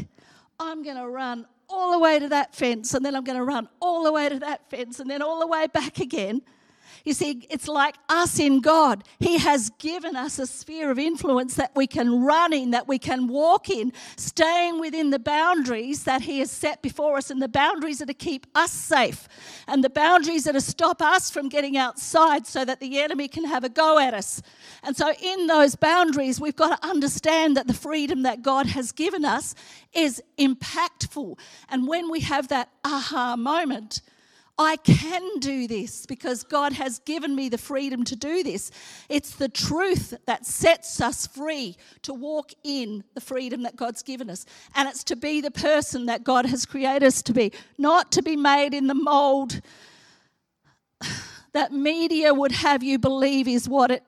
I'm 0.59 0.83
going 0.83 0.97
to 0.97 1.09
run 1.09 1.47
all 1.69 1.93
the 1.93 1.99
way 1.99 2.19
to 2.19 2.29
that 2.31 2.55
fence, 2.55 2.95
and 2.95 3.05
then 3.05 3.15
I'm 3.15 3.25
going 3.25 3.39
to 3.39 3.45
run 3.45 3.69
all 3.81 4.05
the 4.05 4.13
way 4.13 4.29
to 4.29 4.39
that 4.41 4.69
fence, 4.71 5.01
and 5.01 5.09
then 5.09 5.23
all 5.23 5.41
the 5.41 5.47
way 5.47 5.67
back 5.67 6.01
again. 6.01 6.43
You 7.05 7.13
see, 7.13 7.47
it's 7.51 7.69
like 7.69 7.97
us 8.09 8.39
in 8.39 8.61
God. 8.61 9.05
He 9.19 9.37
has 9.37 9.69
given 9.79 10.17
us 10.17 10.39
a 10.39 10.47
sphere 10.47 10.91
of 10.91 10.99
influence 10.99 11.55
that 11.57 11.73
we 11.77 11.87
can 11.87 12.25
run 12.25 12.55
in, 12.55 12.71
that 12.71 12.89
we 12.89 12.99
can 12.99 13.29
walk 13.29 13.69
in, 13.69 13.93
staying 14.17 14.81
within 14.81 15.11
the 15.11 15.19
boundaries 15.19 16.05
that 16.05 16.23
He 16.23 16.39
has 16.39 16.51
set 16.51 16.81
before 16.81 17.19
us 17.19 17.31
and 17.31 17.43
the 17.43 17.49
boundaries 17.49 17.99
that 17.99 18.07
to 18.07 18.15
keep 18.15 18.47
us 18.55 18.71
safe 18.71 19.29
and 19.69 19.85
the 19.85 19.91
boundaries 19.91 20.45
that 20.45 20.53
to 20.53 20.63
stop 20.63 21.03
us 21.03 21.31
from 21.31 21.51
getting 21.51 21.77
outside 21.77 22.47
so 22.47 22.65
that 22.65 22.81
the 22.81 22.99
enemy 22.99 23.29
can 23.29 23.45
have 23.45 23.65
a 23.65 23.69
go 23.69 23.99
at 23.99 24.15
us. 24.15 24.41
And 24.83 24.97
so, 24.97 25.13
in 25.23 25.47
those 25.47 25.75
boundaries, 25.75 26.41
we've 26.41 26.57
got 26.57 26.81
to 26.81 26.89
understand 26.89 27.55
that 27.59 27.67
the 27.67 27.75
freedom 27.75 28.23
that 28.23 28.41
God 28.41 28.65
has 28.69 28.93
given 28.93 29.27
us 29.27 29.55
is 29.93 30.23
impactful. 30.39 31.39
And 31.69 31.87
when 31.87 32.11
we 32.11 32.21
have 32.21 32.49
that 32.49 32.71
aha 32.83 33.37
moment, 33.37 34.01
I 34.57 34.77
can 34.77 35.41
do 35.41 35.67
this 35.67 36.07
because 36.07 36.45
God 36.45 36.75
has 36.75 37.01
given 37.01 37.35
me 37.35 37.49
the 37.49 37.59
freedom 37.59 38.05
to 38.05 38.15
do 38.15 38.45
this. 38.45 38.71
It's 39.09 39.35
the 39.35 39.49
truth 39.49 40.15
that 40.27 40.47
sets 40.47 41.01
us 41.01 41.27
free 41.27 41.77
to 42.03 42.15
walk 42.15 42.53
in 42.63 43.03
the 43.15 43.21
freedom 43.21 43.65
that 43.65 43.75
God's 43.75 44.03
given 44.03 44.31
us. 44.31 44.47
And 44.77 44.89
it's 44.89 45.03
to 45.05 45.17
be 45.17 45.41
the 45.41 45.51
person 45.51 46.07
that 46.07 46.23
God 46.23 46.47
has 46.47 46.67
created 46.67 47.05
us 47.05 47.21
to 47.23 47.33
be, 47.33 47.53
not 47.79 48.13
to 48.13 48.23
be 48.23 48.37
made 48.37 48.75
in 48.75 48.87
the 48.87 48.95
mold 48.95 49.61
that 51.53 51.73
media 51.73 52.33
would 52.33 52.53
have 52.53 52.83
you 52.83 52.99
believe 52.99 53.49
is 53.49 53.69
what 53.69 53.91
it 53.91 54.03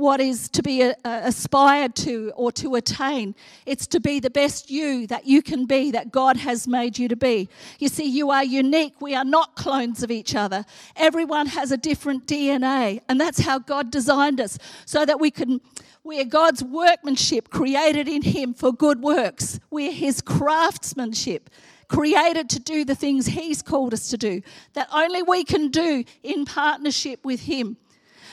what 0.00 0.20
is 0.20 0.48
to 0.48 0.62
be 0.62 0.92
aspired 1.04 1.94
to 1.94 2.32
or 2.34 2.50
to 2.52 2.74
attain. 2.74 3.34
It's 3.66 3.86
to 3.88 4.00
be 4.00 4.18
the 4.18 4.30
best 4.30 4.70
you 4.70 5.06
that 5.08 5.26
you 5.26 5.42
can 5.42 5.66
be, 5.66 5.90
that 5.90 6.10
God 6.10 6.38
has 6.38 6.66
made 6.66 6.98
you 6.98 7.06
to 7.08 7.16
be. 7.16 7.48
You 7.78 7.88
see, 7.88 8.04
you 8.04 8.30
are 8.30 8.42
unique. 8.42 9.00
We 9.00 9.14
are 9.14 9.24
not 9.24 9.56
clones 9.56 10.02
of 10.02 10.10
each 10.10 10.34
other. 10.34 10.64
Everyone 10.96 11.46
has 11.46 11.70
a 11.70 11.76
different 11.76 12.26
DNA, 12.26 13.00
and 13.08 13.20
that's 13.20 13.40
how 13.40 13.58
God 13.58 13.90
designed 13.90 14.40
us, 14.40 14.58
so 14.86 15.04
that 15.04 15.20
we 15.20 15.30
can. 15.30 15.60
We 16.02 16.18
are 16.20 16.24
God's 16.24 16.64
workmanship, 16.64 17.50
created 17.50 18.08
in 18.08 18.22
Him 18.22 18.54
for 18.54 18.72
good 18.72 19.02
works. 19.02 19.60
We 19.70 19.88
are 19.88 19.92
His 19.92 20.22
craftsmanship 20.22 21.50
created 21.88 22.48
to 22.48 22.60
do 22.60 22.84
the 22.84 22.94
things 22.94 23.26
He's 23.26 23.62
called 23.62 23.92
us 23.92 24.08
to 24.10 24.16
do, 24.16 24.40
that 24.74 24.88
only 24.92 25.22
we 25.22 25.44
can 25.44 25.68
do 25.68 26.04
in 26.22 26.44
partnership 26.44 27.24
with 27.24 27.40
Him. 27.40 27.76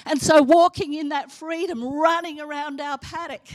And 0.09 0.21
so, 0.21 0.41
walking 0.41 0.93
in 0.93 1.09
that 1.09 1.31
freedom, 1.33 1.83
running 1.83 2.39
around 2.39 2.79
our 2.79 2.97
paddock, 2.97 3.45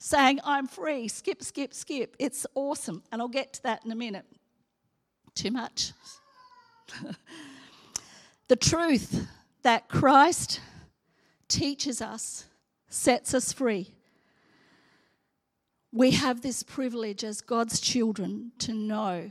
saying, 0.00 0.40
I'm 0.44 0.66
free, 0.66 1.06
skip, 1.06 1.40
skip, 1.40 1.72
skip. 1.72 2.16
It's 2.18 2.46
awesome. 2.56 3.04
And 3.12 3.22
I'll 3.22 3.28
get 3.28 3.52
to 3.54 3.62
that 3.62 3.84
in 3.84 3.92
a 3.92 3.94
minute. 3.94 4.26
Too 5.36 5.52
much? 5.52 5.92
the 8.48 8.56
truth 8.56 9.28
that 9.62 9.88
Christ 9.88 10.60
teaches 11.46 12.02
us 12.02 12.46
sets 12.88 13.32
us 13.32 13.52
free. 13.52 13.94
we 15.92 16.10
have 16.10 16.42
this 16.42 16.64
privilege 16.64 17.22
as 17.22 17.40
God's 17.40 17.80
children 17.80 18.50
to 18.58 18.72
know 18.72 19.30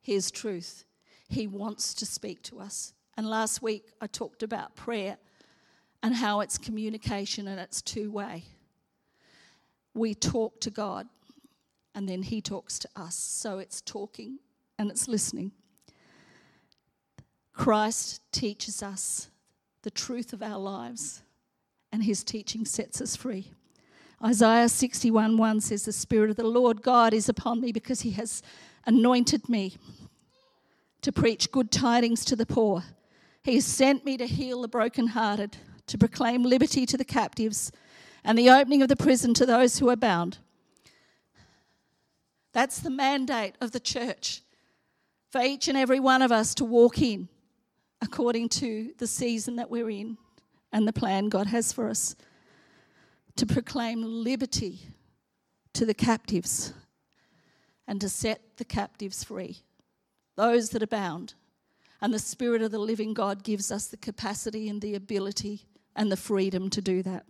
His 0.00 0.30
truth. 0.30 0.84
He 1.28 1.48
wants 1.48 1.94
to 1.94 2.06
speak 2.06 2.42
to 2.44 2.60
us. 2.60 2.94
And 3.16 3.28
last 3.28 3.60
week 3.60 3.90
I 4.00 4.06
talked 4.06 4.44
about 4.44 4.76
prayer 4.76 5.18
and 6.06 6.14
how 6.14 6.38
it's 6.38 6.56
communication 6.56 7.48
and 7.48 7.58
it's 7.58 7.82
two 7.82 8.12
way. 8.12 8.44
We 9.92 10.14
talk 10.14 10.60
to 10.60 10.70
God 10.70 11.08
and 11.96 12.08
then 12.08 12.22
He 12.22 12.40
talks 12.40 12.78
to 12.78 12.88
us. 12.94 13.16
So 13.16 13.58
it's 13.58 13.80
talking 13.80 14.38
and 14.78 14.88
it's 14.88 15.08
listening. 15.08 15.50
Christ 17.52 18.22
teaches 18.30 18.84
us 18.84 19.30
the 19.82 19.90
truth 19.90 20.32
of 20.32 20.44
our 20.44 20.58
lives, 20.60 21.22
and 21.90 22.04
his 22.04 22.22
teaching 22.22 22.64
sets 22.64 23.00
us 23.00 23.16
free. 23.16 23.50
Isaiah 24.24 24.68
61 24.68 25.36
1 25.36 25.60
says, 25.60 25.86
The 25.86 25.92
Spirit 25.92 26.30
of 26.30 26.36
the 26.36 26.44
Lord 26.44 26.82
God 26.82 27.14
is 27.14 27.28
upon 27.28 27.60
me 27.60 27.72
because 27.72 28.02
he 28.02 28.12
has 28.12 28.44
anointed 28.86 29.48
me 29.48 29.76
to 31.02 31.10
preach 31.10 31.50
good 31.50 31.72
tidings 31.72 32.24
to 32.26 32.36
the 32.36 32.46
poor. 32.46 32.84
He 33.42 33.56
has 33.56 33.64
sent 33.64 34.04
me 34.04 34.16
to 34.18 34.26
heal 34.26 34.62
the 34.62 34.68
brokenhearted, 34.68 35.56
to 35.86 35.98
proclaim 35.98 36.42
liberty 36.42 36.86
to 36.86 36.96
the 36.96 37.04
captives, 37.04 37.70
and 38.24 38.36
the 38.36 38.50
opening 38.50 38.82
of 38.82 38.88
the 38.88 38.96
prison 38.96 39.34
to 39.34 39.46
those 39.46 39.78
who 39.78 39.88
are 39.88 39.96
bound. 39.96 40.38
That's 42.52 42.80
the 42.80 42.90
mandate 42.90 43.54
of 43.60 43.72
the 43.72 43.80
church 43.80 44.42
for 45.30 45.40
each 45.42 45.68
and 45.68 45.76
every 45.76 46.00
one 46.00 46.22
of 46.22 46.32
us 46.32 46.54
to 46.54 46.64
walk 46.64 47.00
in 47.00 47.28
according 48.00 48.48
to 48.48 48.92
the 48.98 49.06
season 49.06 49.56
that 49.56 49.70
we're 49.70 49.90
in 49.90 50.16
and 50.72 50.88
the 50.88 50.92
plan 50.92 51.28
God 51.28 51.46
has 51.48 51.72
for 51.72 51.88
us. 51.88 52.16
To 53.36 53.46
proclaim 53.46 54.02
liberty 54.02 54.80
to 55.74 55.84
the 55.84 55.94
captives 55.94 56.72
and 57.86 58.00
to 58.00 58.08
set 58.08 58.40
the 58.56 58.64
captives 58.64 59.22
free, 59.22 59.58
those 60.36 60.70
that 60.70 60.82
are 60.82 60.86
bound. 60.86 61.34
And 62.00 62.12
the 62.12 62.18
Spirit 62.18 62.62
of 62.62 62.70
the 62.70 62.78
living 62.78 63.14
God 63.14 63.42
gives 63.42 63.70
us 63.70 63.86
the 63.86 63.96
capacity 63.96 64.68
and 64.68 64.80
the 64.80 64.94
ability 64.94 65.66
and 65.96 66.12
the 66.12 66.16
freedom 66.16 66.70
to 66.70 66.80
do 66.80 67.02
that. 67.02 67.24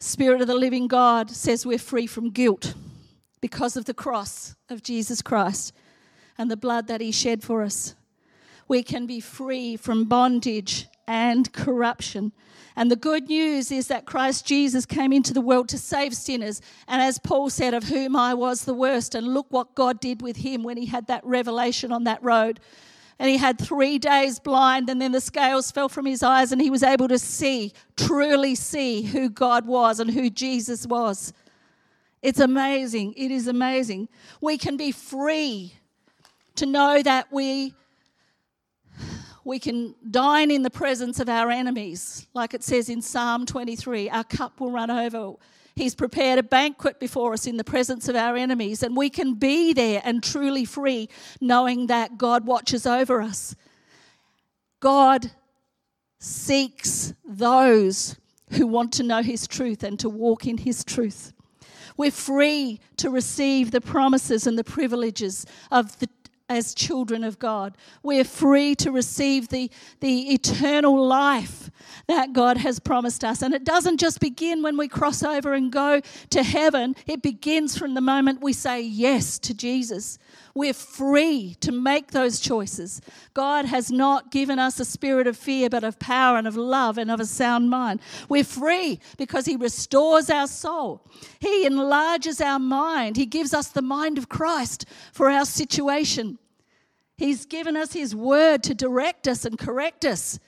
Spirit 0.00 0.40
of 0.40 0.46
the 0.46 0.54
living 0.54 0.86
God 0.86 1.30
says 1.30 1.64
we're 1.64 1.78
free 1.78 2.06
from 2.06 2.30
guilt 2.30 2.74
because 3.40 3.76
of 3.76 3.86
the 3.86 3.94
cross 3.94 4.54
of 4.68 4.82
Jesus 4.82 5.22
Christ 5.22 5.72
and 6.36 6.50
the 6.50 6.56
blood 6.56 6.86
that 6.88 7.00
He 7.00 7.10
shed 7.10 7.42
for 7.42 7.62
us 7.62 7.94
we 8.68 8.82
can 8.82 9.06
be 9.06 9.18
free 9.18 9.76
from 9.76 10.04
bondage 10.04 10.86
and 11.06 11.50
corruption. 11.52 12.32
And 12.76 12.90
the 12.90 12.96
good 12.96 13.28
news 13.28 13.72
is 13.72 13.88
that 13.88 14.06
Christ 14.06 14.46
Jesus 14.46 14.86
came 14.86 15.12
into 15.12 15.32
the 15.32 15.40
world 15.40 15.68
to 15.70 15.78
save 15.78 16.14
sinners. 16.14 16.60
And 16.86 17.02
as 17.02 17.18
Paul 17.18 17.50
said, 17.50 17.74
of 17.74 17.84
whom 17.84 18.14
I 18.14 18.34
was 18.34 18.64
the 18.64 18.74
worst. 18.74 19.14
And 19.14 19.34
look 19.34 19.46
what 19.48 19.74
God 19.74 20.00
did 20.00 20.22
with 20.22 20.36
him 20.36 20.62
when 20.62 20.76
he 20.76 20.86
had 20.86 21.06
that 21.08 21.24
revelation 21.24 21.90
on 21.90 22.04
that 22.04 22.22
road. 22.22 22.60
And 23.18 23.28
he 23.28 23.36
had 23.36 23.58
three 23.58 23.98
days 23.98 24.38
blind, 24.38 24.88
and 24.88 25.02
then 25.02 25.12
the 25.12 25.20
scales 25.20 25.70
fell 25.70 25.88
from 25.88 26.06
his 26.06 26.22
eyes, 26.22 26.52
and 26.52 26.60
he 26.60 26.70
was 26.70 26.82
able 26.82 27.08
to 27.08 27.18
see, 27.18 27.72
truly 27.96 28.54
see 28.54 29.02
who 29.02 29.28
God 29.28 29.66
was 29.66 29.98
and 29.98 30.10
who 30.10 30.30
Jesus 30.30 30.86
was. 30.86 31.32
It's 32.22 32.40
amazing. 32.40 33.14
It 33.16 33.30
is 33.30 33.48
amazing. 33.48 34.08
We 34.40 34.58
can 34.58 34.76
be 34.76 34.92
free 34.92 35.74
to 36.56 36.66
know 36.66 37.02
that 37.02 37.32
we 37.32 37.74
we 39.44 39.58
can 39.58 39.94
dine 40.10 40.50
in 40.50 40.62
the 40.62 40.70
presence 40.70 41.20
of 41.20 41.28
our 41.30 41.50
enemies. 41.50 42.26
Like 42.34 42.52
it 42.52 42.62
says 42.62 42.90
in 42.90 43.00
Psalm 43.00 43.46
23, 43.46 44.10
our 44.10 44.24
cup 44.24 44.60
will 44.60 44.70
run 44.70 44.90
over. 44.90 45.36
He's 45.78 45.94
prepared 45.94 46.40
a 46.40 46.42
banquet 46.42 46.98
before 46.98 47.32
us 47.32 47.46
in 47.46 47.56
the 47.56 47.62
presence 47.62 48.08
of 48.08 48.16
our 48.16 48.36
enemies, 48.36 48.82
and 48.82 48.96
we 48.96 49.08
can 49.08 49.34
be 49.34 49.72
there 49.72 50.02
and 50.04 50.20
truly 50.24 50.64
free, 50.64 51.08
knowing 51.40 51.86
that 51.86 52.18
God 52.18 52.46
watches 52.46 52.84
over 52.84 53.22
us. 53.22 53.54
God 54.80 55.30
seeks 56.18 57.14
those 57.24 58.16
who 58.50 58.66
want 58.66 58.92
to 58.94 59.04
know 59.04 59.22
His 59.22 59.46
truth 59.46 59.84
and 59.84 60.00
to 60.00 60.08
walk 60.08 60.48
in 60.48 60.58
His 60.58 60.82
truth. 60.82 61.32
We're 61.96 62.10
free 62.10 62.80
to 62.96 63.08
receive 63.08 63.70
the 63.70 63.80
promises 63.80 64.48
and 64.48 64.58
the 64.58 64.64
privileges 64.64 65.46
of 65.70 65.96
the 66.00 66.08
as 66.48 66.74
children 66.74 67.24
of 67.24 67.38
God. 67.38 67.76
We're 68.02 68.24
free 68.24 68.74
to 68.76 68.90
receive 68.90 69.48
the, 69.48 69.70
the 70.00 70.32
eternal 70.32 71.06
life 71.06 71.70
that 72.06 72.32
God 72.32 72.56
has 72.58 72.78
promised 72.78 73.22
us. 73.22 73.42
And 73.42 73.54
it 73.54 73.64
doesn't 73.64 73.98
just 73.98 74.20
begin 74.20 74.62
when 74.62 74.76
we 74.76 74.88
cross 74.88 75.22
over 75.22 75.52
and 75.52 75.70
go 75.70 76.00
to 76.30 76.42
heaven, 76.42 76.96
it 77.06 77.22
begins 77.22 77.76
from 77.76 77.94
the 77.94 78.00
moment 78.00 78.42
we 78.42 78.52
say 78.52 78.80
yes 78.80 79.38
to 79.40 79.54
Jesus. 79.54 80.18
We're 80.58 80.74
free 80.74 81.54
to 81.60 81.70
make 81.70 82.10
those 82.10 82.40
choices. 82.40 83.00
God 83.32 83.66
has 83.66 83.92
not 83.92 84.32
given 84.32 84.58
us 84.58 84.80
a 84.80 84.84
spirit 84.84 85.28
of 85.28 85.36
fear, 85.36 85.70
but 85.70 85.84
of 85.84 86.00
power 86.00 86.36
and 86.36 86.48
of 86.48 86.56
love 86.56 86.98
and 86.98 87.12
of 87.12 87.20
a 87.20 87.26
sound 87.26 87.70
mind. 87.70 88.00
We're 88.28 88.42
free 88.42 88.98
because 89.16 89.46
He 89.46 89.54
restores 89.54 90.28
our 90.28 90.48
soul, 90.48 91.06
He 91.38 91.64
enlarges 91.64 92.40
our 92.40 92.58
mind, 92.58 93.16
He 93.16 93.24
gives 93.24 93.54
us 93.54 93.68
the 93.68 93.82
mind 93.82 94.18
of 94.18 94.28
Christ 94.28 94.84
for 95.12 95.30
our 95.30 95.44
situation. 95.44 96.40
He's 97.16 97.46
given 97.46 97.76
us 97.76 97.92
His 97.92 98.16
word 98.16 98.64
to 98.64 98.74
direct 98.74 99.28
us 99.28 99.44
and 99.44 99.56
correct 99.56 100.04
us, 100.04 100.40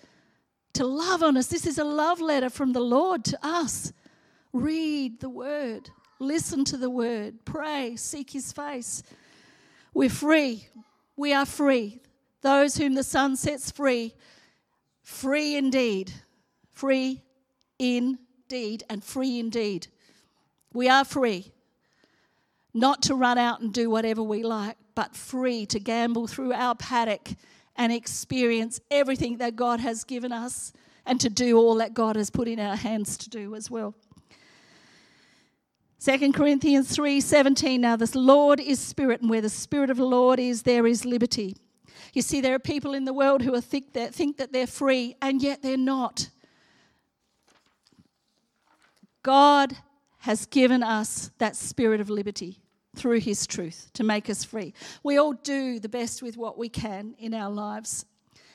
to 0.72 0.84
love 0.84 1.22
on 1.22 1.36
us. 1.36 1.46
This 1.46 1.68
is 1.68 1.78
a 1.78 1.84
love 1.84 2.20
letter 2.20 2.50
from 2.50 2.72
the 2.72 2.80
Lord 2.80 3.24
to 3.26 3.38
us. 3.46 3.92
Read 4.52 5.20
the 5.20 5.30
word, 5.30 5.90
listen 6.18 6.64
to 6.64 6.76
the 6.76 6.90
word, 6.90 7.44
pray, 7.44 7.94
seek 7.94 8.30
His 8.30 8.50
face. 8.50 9.04
We're 9.92 10.10
free. 10.10 10.68
We 11.16 11.32
are 11.32 11.46
free. 11.46 12.00
Those 12.42 12.76
whom 12.76 12.94
the 12.94 13.02
Son 13.02 13.36
sets 13.36 13.70
free, 13.70 14.14
free 15.02 15.56
indeed. 15.56 16.12
Free 16.72 17.22
indeed, 17.78 18.84
and 18.88 19.04
free 19.04 19.38
indeed. 19.38 19.88
We 20.72 20.88
are 20.88 21.04
free. 21.04 21.52
Not 22.72 23.02
to 23.02 23.14
run 23.14 23.36
out 23.36 23.60
and 23.60 23.72
do 23.72 23.90
whatever 23.90 24.22
we 24.22 24.42
like, 24.42 24.76
but 24.94 25.16
free 25.16 25.66
to 25.66 25.80
gambol 25.80 26.30
through 26.30 26.52
our 26.52 26.74
paddock 26.74 27.30
and 27.76 27.92
experience 27.92 28.80
everything 28.90 29.38
that 29.38 29.56
God 29.56 29.80
has 29.80 30.04
given 30.04 30.32
us 30.32 30.72
and 31.06 31.20
to 31.20 31.28
do 31.28 31.56
all 31.58 31.74
that 31.76 31.94
God 31.94 32.16
has 32.16 32.30
put 32.30 32.46
in 32.46 32.60
our 32.60 32.76
hands 32.76 33.16
to 33.18 33.30
do 33.30 33.54
as 33.54 33.70
well. 33.70 33.94
2 36.02 36.32
Corinthians 36.32 36.96
3:17 36.96 37.78
Now 37.80 37.94
this 37.94 38.14
Lord 38.14 38.58
is 38.58 38.80
spirit 38.80 39.20
and 39.20 39.28
where 39.28 39.42
the 39.42 39.50
spirit 39.50 39.90
of 39.90 39.98
the 39.98 40.06
Lord 40.06 40.40
is 40.40 40.62
there 40.62 40.86
is 40.86 41.04
liberty. 41.04 41.58
You 42.14 42.22
see 42.22 42.40
there 42.40 42.54
are 42.54 42.58
people 42.58 42.94
in 42.94 43.04
the 43.04 43.12
world 43.12 43.42
who 43.42 43.60
think 43.60 43.92
that 43.92 44.14
think 44.14 44.38
that 44.38 44.50
they're 44.50 44.66
free 44.66 45.16
and 45.20 45.42
yet 45.42 45.60
they're 45.62 45.76
not. 45.76 46.30
God 49.22 49.76
has 50.20 50.46
given 50.46 50.82
us 50.82 51.32
that 51.36 51.54
spirit 51.54 52.00
of 52.00 52.08
liberty 52.08 52.62
through 52.96 53.20
his 53.20 53.46
truth 53.46 53.90
to 53.92 54.02
make 54.02 54.30
us 54.30 54.42
free. 54.42 54.72
We 55.02 55.18
all 55.18 55.34
do 55.34 55.78
the 55.78 55.88
best 55.88 56.22
with 56.22 56.38
what 56.38 56.56
we 56.56 56.70
can 56.70 57.14
in 57.18 57.34
our 57.34 57.50
lives. 57.50 58.06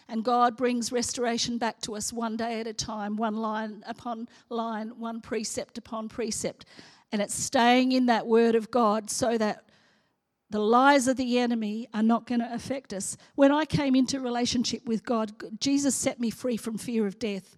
And 0.08 0.24
God 0.24 0.58
brings 0.58 0.92
restoration 0.92 1.58
back 1.58 1.80
to 1.82 1.96
us 1.96 2.14
one 2.14 2.38
day 2.38 2.60
at 2.60 2.68
a 2.68 2.74
time, 2.74 3.18
one 3.18 3.36
line 3.36 3.84
upon 3.88 4.28
line, 4.50 4.90
one 5.00 5.22
precept 5.22 5.78
upon 5.78 6.10
precept. 6.10 6.66
And 7.16 7.22
it's 7.22 7.34
staying 7.34 7.94
in 7.94 8.08
that 8.08 8.28
word 8.28 8.56
of 8.56 8.70
God 8.72 9.10
so 9.10 9.38
that 9.38 9.64
the 10.50 10.60
lies 10.60 11.08
of 11.08 11.16
the 11.16 11.40
enemy 11.40 11.88
are 11.94 12.04
not 12.04 12.28
going 12.28 12.42
to 12.42 12.54
affect 12.54 12.92
us. 12.92 13.16
When 13.36 13.54
I 13.54 13.64
came 13.64 13.96
into 13.96 14.20
relationship 14.20 14.86
with 14.86 15.06
God, 15.06 15.32
Jesus 15.62 15.96
set 15.96 16.20
me 16.20 16.30
free 16.30 16.58
from 16.58 16.78
fear 16.78 17.08
of 17.08 17.18
death. 17.18 17.56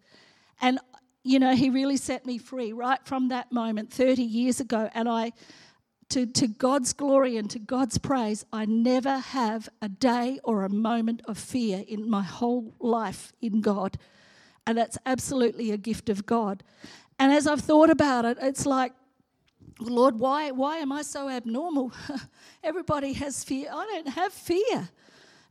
And, 0.62 0.78
you 1.24 1.40
know, 1.40 1.56
He 1.56 1.72
really 1.72 1.98
set 1.98 2.24
me 2.24 2.38
free 2.38 2.72
right 2.72 3.04
from 3.04 3.30
that 3.30 3.52
moment 3.52 3.92
30 3.92 4.22
years 4.22 4.60
ago. 4.60 4.92
And 4.94 5.10
I, 5.10 5.32
to, 6.10 6.28
to 6.28 6.48
God's 6.48 6.94
glory 6.94 7.36
and 7.36 7.50
to 7.50 7.58
God's 7.58 7.98
praise, 7.98 8.46
I 8.54 8.66
never 8.66 9.18
have 9.18 9.70
a 9.82 9.90
day 9.90 10.40
or 10.44 10.66
a 10.66 10.70
moment 10.70 11.24
of 11.26 11.40
fear 11.40 11.84
in 11.88 12.08
my 12.08 12.22
whole 12.22 12.76
life 12.80 13.34
in 13.42 13.62
God. 13.62 13.98
And 14.68 14.78
that's 14.78 15.00
absolutely 15.08 15.72
a 15.72 15.78
gift 15.78 16.10
of 16.10 16.28
God. 16.28 16.62
And 17.18 17.32
as 17.32 17.48
I've 17.48 17.62
thought 17.62 17.90
about 17.90 18.24
it, 18.24 18.38
it's 18.40 18.68
like, 18.68 18.94
Lord, 19.80 20.20
why, 20.20 20.52
why 20.52 20.78
am 20.78 20.92
I 20.92 21.04
so 21.04 21.30
abnormal? 21.30 21.92
Everybody 22.64 23.14
has 23.14 23.44
fear. 23.44 23.70
I 23.72 23.86
don't 23.86 24.10
have 24.10 24.34
fear. 24.34 24.90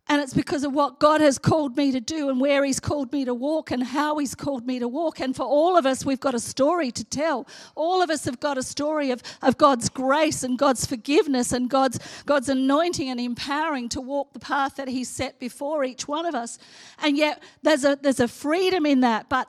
And 0.08 0.22
it's 0.22 0.34
because 0.34 0.62
of 0.62 0.72
what 0.72 1.00
God 1.00 1.20
has 1.20 1.36
called 1.36 1.76
me 1.76 1.90
to 1.90 2.00
do 2.00 2.28
and 2.28 2.40
where 2.40 2.64
He's 2.64 2.78
called 2.78 3.12
me 3.12 3.24
to 3.24 3.34
walk 3.34 3.72
and 3.72 3.82
how 3.82 4.18
He's 4.18 4.36
called 4.36 4.64
me 4.64 4.78
to 4.78 4.86
walk. 4.86 5.18
And 5.18 5.34
for 5.34 5.42
all 5.42 5.76
of 5.76 5.84
us, 5.84 6.04
we've 6.04 6.20
got 6.20 6.34
a 6.34 6.38
story 6.38 6.92
to 6.92 7.02
tell. 7.02 7.48
All 7.74 8.00
of 8.00 8.08
us 8.08 8.24
have 8.24 8.38
got 8.38 8.56
a 8.56 8.62
story 8.62 9.10
of, 9.10 9.20
of 9.42 9.58
God's 9.58 9.88
grace 9.88 10.44
and 10.44 10.56
God's 10.56 10.86
forgiveness 10.86 11.50
and 11.50 11.68
God's, 11.68 11.98
God's 12.24 12.48
anointing 12.48 13.08
and 13.08 13.18
empowering 13.18 13.88
to 13.90 14.00
walk 14.00 14.32
the 14.32 14.38
path 14.38 14.76
that 14.76 14.86
He's 14.86 15.08
set 15.08 15.40
before 15.40 15.82
each 15.82 16.06
one 16.06 16.24
of 16.24 16.36
us. 16.36 16.58
And 17.02 17.16
yet, 17.16 17.42
there's 17.62 17.84
a, 17.84 17.98
there's 18.00 18.20
a 18.20 18.28
freedom 18.28 18.86
in 18.86 19.00
that. 19.00 19.28
But 19.28 19.48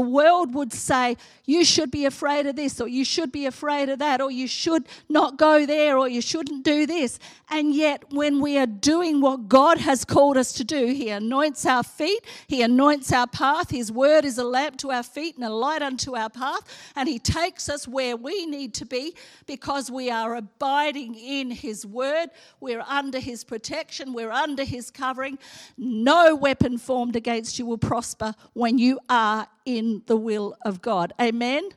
world 0.00 0.54
would 0.54 0.72
say, 0.72 1.16
you 1.46 1.64
should 1.64 1.90
be 1.90 2.06
afraid 2.06 2.46
of 2.46 2.56
this, 2.56 2.80
or 2.80 2.88
you 2.88 3.04
should 3.04 3.30
be 3.30 3.46
afraid 3.46 3.88
of 3.88 3.98
that, 3.98 4.20
or 4.20 4.30
you 4.30 4.46
should 4.46 4.86
not 5.08 5.36
go 5.36 5.66
there, 5.66 5.98
or 5.98 6.08
you 6.08 6.22
shouldn't 6.22 6.64
do 6.64 6.86
this. 6.86 7.18
And 7.50 7.74
yet, 7.74 8.04
when 8.10 8.40
we 8.40 8.56
are 8.56 8.66
doing 8.66 9.20
what 9.20 9.48
God 9.48 9.78
has 9.78 10.04
called 10.04 10.38
us 10.38 10.52
to 10.54 10.64
do, 10.64 10.86
He 10.86 11.10
anoints 11.10 11.66
our 11.66 11.82
feet, 11.82 12.24
He 12.46 12.62
anoints 12.62 13.12
our 13.12 13.26
path. 13.26 13.70
His 13.70 13.92
word 13.92 14.24
is 14.24 14.38
a 14.38 14.44
lamp 14.44 14.78
to 14.78 14.90
our 14.90 15.02
feet 15.02 15.36
and 15.36 15.44
a 15.44 15.50
light 15.50 15.82
unto 15.82 16.16
our 16.16 16.30
path. 16.30 16.62
And 16.96 17.08
He 17.08 17.18
takes 17.18 17.68
us 17.68 17.86
where 17.86 18.16
we 18.16 18.46
need 18.46 18.72
to 18.74 18.86
be 18.86 19.14
because 19.46 19.90
we 19.90 20.10
are 20.10 20.34
abiding 20.34 21.14
in 21.14 21.50
His 21.50 21.84
word. 21.84 22.30
We're 22.60 22.84
under 22.88 23.18
His 23.18 23.44
protection, 23.44 24.14
we're 24.14 24.32
under 24.32 24.64
His 24.64 24.90
covering. 24.90 25.38
No 25.76 26.34
weapon 26.34 26.78
formed 26.78 27.16
against 27.16 27.58
you 27.58 27.66
will 27.66 27.78
prosper 27.78 28.34
when 28.54 28.78
you 28.78 28.98
are 29.10 29.46
in 29.84 30.02
the 30.06 30.16
will 30.16 30.56
of 30.64 30.80
God. 30.80 31.12
Amen. 31.20 31.68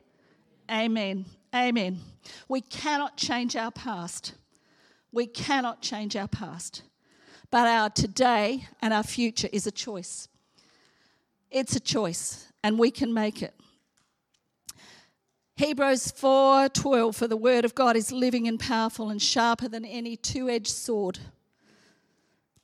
Amen. 0.70 1.26
Amen. 1.54 2.00
We 2.48 2.60
cannot 2.60 3.16
change 3.16 3.54
our 3.54 3.70
past. 3.70 4.34
We 5.12 5.26
cannot 5.26 5.82
change 5.82 6.16
our 6.16 6.28
past. 6.28 6.82
But 7.50 7.68
our 7.68 7.90
today 7.90 8.66
and 8.80 8.92
our 8.92 9.02
future 9.02 9.48
is 9.52 9.66
a 9.66 9.70
choice. 9.70 10.28
It's 11.50 11.76
a 11.76 11.80
choice, 11.80 12.52
and 12.62 12.78
we 12.78 12.90
can 12.90 13.14
make 13.14 13.42
it. 13.42 13.54
Hebrews 15.56 16.12
4:12 16.12 17.16
for 17.16 17.26
the 17.26 17.36
word 17.36 17.64
of 17.64 17.74
God 17.74 17.96
is 17.96 18.12
living 18.12 18.46
and 18.46 18.60
powerful 18.60 19.08
and 19.08 19.20
sharper 19.20 19.68
than 19.68 19.84
any 19.84 20.16
two-edged 20.16 20.68
sword 20.68 21.18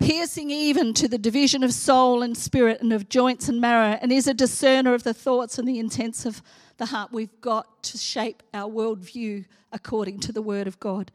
piercing 0.05 0.51
even 0.51 0.93
to 0.93 1.09
the 1.09 1.17
division 1.17 1.65
of 1.65 1.73
soul 1.73 2.23
and 2.23 2.37
spirit 2.37 2.83
and 2.83 2.93
of 2.93 3.09
joints 3.09 3.49
and 3.49 3.59
marrow, 3.59 3.99
and 4.03 4.13
is 4.13 4.27
a 4.27 4.35
discerner 4.35 4.93
of 4.93 5.03
the 5.03 5.15
thoughts 5.15 5.59
and 5.59 5.67
the 5.67 5.79
intents 5.79 6.27
of 6.27 6.43
the 6.77 6.85
heart. 6.87 7.11
We've 7.11 7.41
got 7.41 7.83
to 7.85 7.97
shape 7.97 8.43
our 8.53 8.71
worldview 8.71 9.47
according 9.73 10.21
to 10.21 10.33
the 10.33 10.43
Word 10.43 10.67
of 10.67 10.79
God. 10.79 11.11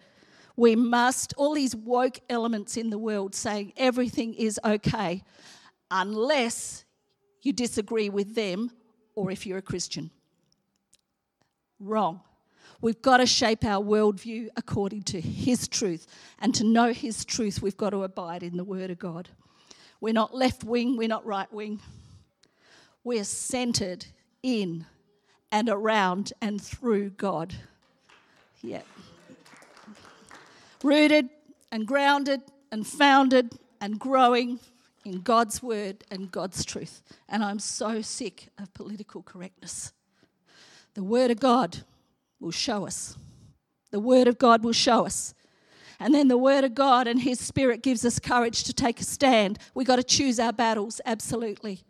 We 0.55 0.75
must, 0.75 1.35
all 1.37 1.53
these 1.53 1.75
woke 1.75 2.19
elements 2.29 2.77
in 2.77 2.89
the 2.89 2.97
world 2.97 3.35
saying 3.35 3.73
everything 3.77 4.33
is 4.33 4.59
okay 4.65 5.23
unless 5.91 6.83
you 7.43 7.53
disagree 7.53 8.09
with 8.09 8.33
them 8.33 8.71
or 9.13 9.29
if 9.29 9.45
you're 9.45 9.59
a 9.59 9.61
Christian. 9.61 10.09
Wrong. 11.79 12.21
We've 12.81 13.01
got 13.01 13.17
to 13.17 13.25
shape 13.25 13.65
our 13.65 13.83
worldview 13.83 14.49
according 14.55 15.03
to 15.03 15.19
His 15.19 15.67
truth. 15.67 16.07
And 16.39 16.55
to 16.55 16.63
know 16.63 16.93
His 16.93 17.25
truth, 17.25 17.61
we've 17.61 17.77
got 17.77 17.89
to 17.89 18.03
abide 18.03 18.43
in 18.43 18.57
the 18.57 18.63
Word 18.63 18.89
of 18.89 18.99
God. 18.99 19.29
We're 19.99 20.13
not 20.13 20.33
left 20.33 20.63
wing, 20.63 20.95
we're 20.95 21.09
not 21.09 21.25
right 21.25 21.51
wing. 21.51 21.81
We're 23.03 23.25
centered 23.25 24.05
in 24.43 24.85
and 25.51 25.67
around 25.67 26.31
and 26.41 26.61
through 26.61 27.11
God. 27.11 27.53
Yeah. 28.61 28.81
Rooted 30.83 31.29
and 31.71 31.85
grounded 31.85 32.41
and 32.71 32.87
founded 32.87 33.57
and 33.81 33.99
growing 33.99 34.59
in 35.03 35.21
God's 35.21 35.63
word 35.63 36.03
and 36.11 36.31
God's 36.31 36.63
truth. 36.63 37.01
And 37.27 37.43
I'm 37.43 37.59
so 37.59 38.01
sick 38.01 38.49
of 38.57 38.73
political 38.73 39.21
correctness. 39.21 39.91
The 40.93 41.03
word 41.03 41.31
of 41.31 41.39
God 41.39 41.83
will 42.39 42.51
show 42.51 42.85
us. 42.85 43.17
The 43.91 43.99
Word 43.99 44.27
of 44.27 44.37
God 44.37 44.63
will 44.63 44.73
show 44.73 45.05
us. 45.05 45.33
And 45.99 46.13
then 46.13 46.29
the 46.29 46.37
Word 46.37 46.63
of 46.63 46.75
God 46.75 47.07
and 47.07 47.21
His 47.21 47.39
Spirit 47.39 47.83
gives 47.83 48.05
us 48.05 48.19
courage 48.19 48.63
to 48.63 48.73
take 48.73 49.01
a 49.01 49.03
stand. 49.03 49.59
We've 49.73 49.87
got 49.87 49.97
to 49.97 50.03
choose 50.03 50.39
our 50.39 50.53
battles, 50.53 51.01
absolutely. 51.05 51.83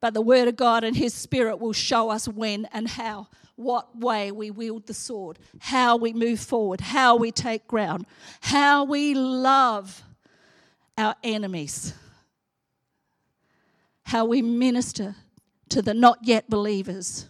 But 0.00 0.14
the 0.14 0.22
Word 0.22 0.48
of 0.48 0.56
God 0.56 0.84
and 0.84 0.96
His 0.96 1.12
Spirit 1.12 1.58
will 1.60 1.74
show 1.74 2.10
us 2.10 2.26
when 2.26 2.66
and 2.72 2.88
how, 2.88 3.28
what 3.56 3.96
way 3.98 4.32
we 4.32 4.50
wield 4.50 4.86
the 4.86 4.94
sword, 4.94 5.38
how 5.58 5.96
we 5.96 6.12
move 6.12 6.40
forward, 6.40 6.80
how 6.80 7.16
we 7.16 7.30
take 7.30 7.66
ground, 7.68 8.06
how 8.40 8.84
we 8.84 9.14
love 9.14 10.02
our 10.96 11.14
enemies, 11.22 11.94
how 14.04 14.24
we 14.24 14.40
minister 14.40 15.16
to 15.68 15.82
the 15.82 15.94
not 15.94 16.18
yet 16.22 16.48
believers 16.48 17.28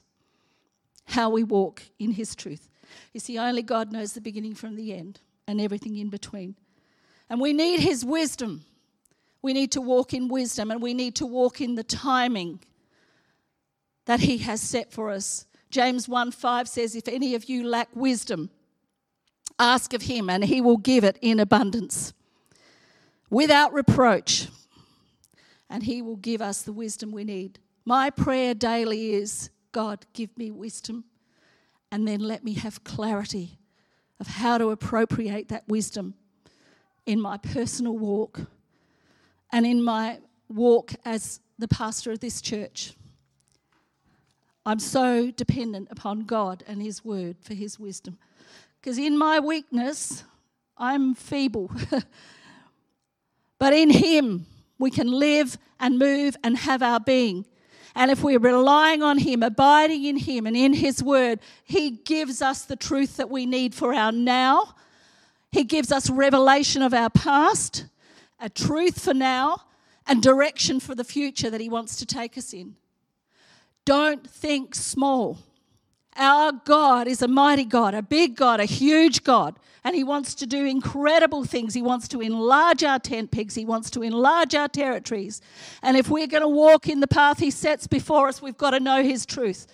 how 1.07 1.31
we 1.31 1.43
walk 1.43 1.83
in 1.99 2.13
His 2.13 2.35
truth. 2.35 2.69
You 3.13 3.21
see, 3.21 3.39
only 3.39 3.63
God 3.63 3.93
knows 3.93 4.13
the 4.13 4.21
beginning 4.21 4.55
from 4.55 4.77
the 4.77 4.93
end 4.93 5.21
and 5.47 5.61
everything 5.61 5.97
in 5.97 6.09
between. 6.09 6.57
And 7.29 7.41
we 7.41 7.53
need 7.53 7.81
His 7.81 8.05
wisdom. 8.05 8.65
We 9.41 9.53
need 9.53 9.73
to 9.73 9.81
walk 9.81 10.15
in 10.15 10.29
wisdom 10.29 10.71
and 10.71 10.81
we 10.81 10.95
need 10.95 11.17
to 11.17 11.27
walk 11.27 11.61
in 11.61 11.75
the 11.75 11.83
timing 11.83 12.61
that 14.07 14.21
He 14.21 14.39
has 14.39 14.61
set 14.61 14.93
for 14.93 15.11
us. 15.11 15.47
James 15.71 16.09
1 16.09 16.33
5 16.33 16.69
says, 16.69 16.95
If 16.95 17.09
any 17.09 17.35
of 17.35 17.49
you 17.49 17.67
lack 17.67 17.89
wisdom, 17.95 18.51
ask 19.59 19.95
of 19.95 20.03
Him 20.03 20.29
and 20.31 20.45
He 20.45 20.61
will 20.61 20.77
give 20.77 21.05
it 21.05 21.19
in 21.21 21.41
abundance 21.41 22.13
without 23.31 23.73
reproach. 23.73 24.49
And 25.69 25.83
He 25.83 26.03
will 26.03 26.17
give 26.17 26.43
us 26.43 26.63
the 26.63 26.73
wisdom 26.73 27.13
we 27.13 27.25
need. 27.25 27.59
My 27.85 28.11
prayer 28.11 28.55
daily 28.55 29.15
is 29.15 29.51
God, 29.73 30.07
give 30.13 30.37
me 30.37 30.51
wisdom, 30.51 31.05
and 31.91 32.07
then 32.07 32.21
let 32.21 32.45
me 32.45 32.55
have 32.55 32.85
clarity 32.85 33.59
of 34.21 34.27
how 34.27 34.59
to 34.59 34.71
appropriate 34.71 35.49
that 35.49 35.67
wisdom 35.67 36.15
in 37.07 37.21
my 37.21 37.37
personal 37.39 37.97
walk 37.99 38.41
and 39.51 39.67
in 39.67 39.83
my 39.83 40.19
walk 40.49 40.93
as 41.05 41.41
the 41.59 41.69
pastor 41.69 42.13
of 42.13 42.21
this 42.21 42.41
church. 42.41 42.95
I'm 44.65 44.79
so 44.79 45.31
dependent 45.31 45.89
upon 45.91 46.21
God 46.21 46.63
and 46.67 46.81
His 46.81 47.05
word 47.05 47.37
for 47.41 47.55
His 47.55 47.79
wisdom. 47.81 48.19
Because 48.81 48.99
in 48.99 49.19
my 49.19 49.41
weakness, 49.41 50.25
I'm 50.77 51.15
feeble. 51.15 51.71
but 53.59 53.73
in 53.73 53.91
Him, 53.91 54.47
we 54.79 54.91
can 54.91 55.09
live 55.09 55.59
and 55.81 55.99
move 55.99 56.37
and 56.45 56.57
have 56.57 56.83
our 56.83 57.01
being. 57.01 57.45
And 57.95 58.11
if 58.11 58.23
we're 58.23 58.39
relying 58.39 59.03
on 59.03 59.19
Him, 59.19 59.43
abiding 59.43 60.05
in 60.05 60.17
Him 60.17 60.47
and 60.47 60.57
in 60.57 60.73
His 60.73 61.03
Word, 61.03 61.41
He 61.65 61.91
gives 61.91 62.41
us 62.41 62.65
the 62.65 62.77
truth 62.77 63.17
that 63.17 63.31
we 63.31 63.47
need 63.47 63.75
for 63.75 63.95
our 63.95 64.13
now. 64.13 64.75
He 65.51 65.65
gives 65.65 65.93
us 65.93 66.09
revelation 66.09 66.83
of 66.83 66.95
our 66.95 67.11
past, 67.11 67.87
a 68.41 68.49
truth 68.49 69.01
for 69.01 69.13
now, 69.13 69.65
and 70.07 70.23
direction 70.23 70.81
for 70.81 70.95
the 70.95 71.05
future 71.05 71.51
that 71.51 71.61
He 71.61 71.69
wants 71.69 71.97
to 71.97 72.07
take 72.07 72.39
us 72.39 72.53
in. 72.53 72.77
Don't 73.85 74.29
think 74.29 74.75
small. 74.75 75.39
Our 76.17 76.53
God 76.53 77.09
is 77.09 77.23
a 77.23 77.29
mighty 77.29 77.65
God, 77.65 77.95
a 77.95 78.03
big 78.03 78.37
God, 78.37 78.61
a 78.61 78.65
huge 78.65 79.25
God, 79.25 79.59
and 79.83 79.97
He 79.97 80.05
wants 80.05 80.35
to 80.37 80.47
do 80.47 80.67
incredible 80.67 81.45
things. 81.45 81.73
He 81.73 81.81
wants 81.81 82.07
to 82.09 82.21
enlarge 82.21 82.85
our 82.85 82.99
tent 82.99 83.31
pegs, 83.31 83.55
He 83.55 83.65
wants 83.65 83.91
to 83.93 84.03
enlarge 84.03 84.55
our 84.55 84.69
territories. 84.69 85.41
And 85.83 85.97
if 85.97 86.11
we're 86.11 86.27
going 86.27 86.43
to 86.43 86.49
walk 86.49 86.89
in 86.89 87.01
the 87.01 87.07
path 87.07 87.39
He 87.39 87.51
sets 87.51 87.87
before 87.87 88.29
us, 88.29 88.43
we've 88.43 88.59
got 88.59 88.71
to 88.71 88.81
know 88.81 89.03
His 89.03 89.25
truth, 89.25 89.67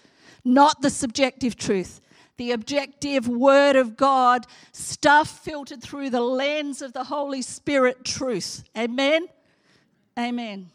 not 0.44 0.81
the 0.81 0.90
subjective 0.90 1.57
truth. 1.57 2.01
The 2.37 2.53
objective 2.53 3.27
Word 3.27 3.74
of 3.74 3.96
God, 3.96 4.46
stuff 4.70 5.40
filtered 5.40 5.83
through 5.83 6.11
the 6.11 6.20
lens 6.20 6.83
of 6.83 6.92
the 6.92 7.03
Holy 7.03 7.42
Spirit 7.42 8.05
truth. 8.05 8.62
Amen? 8.79 9.27
Amen. 10.16 10.70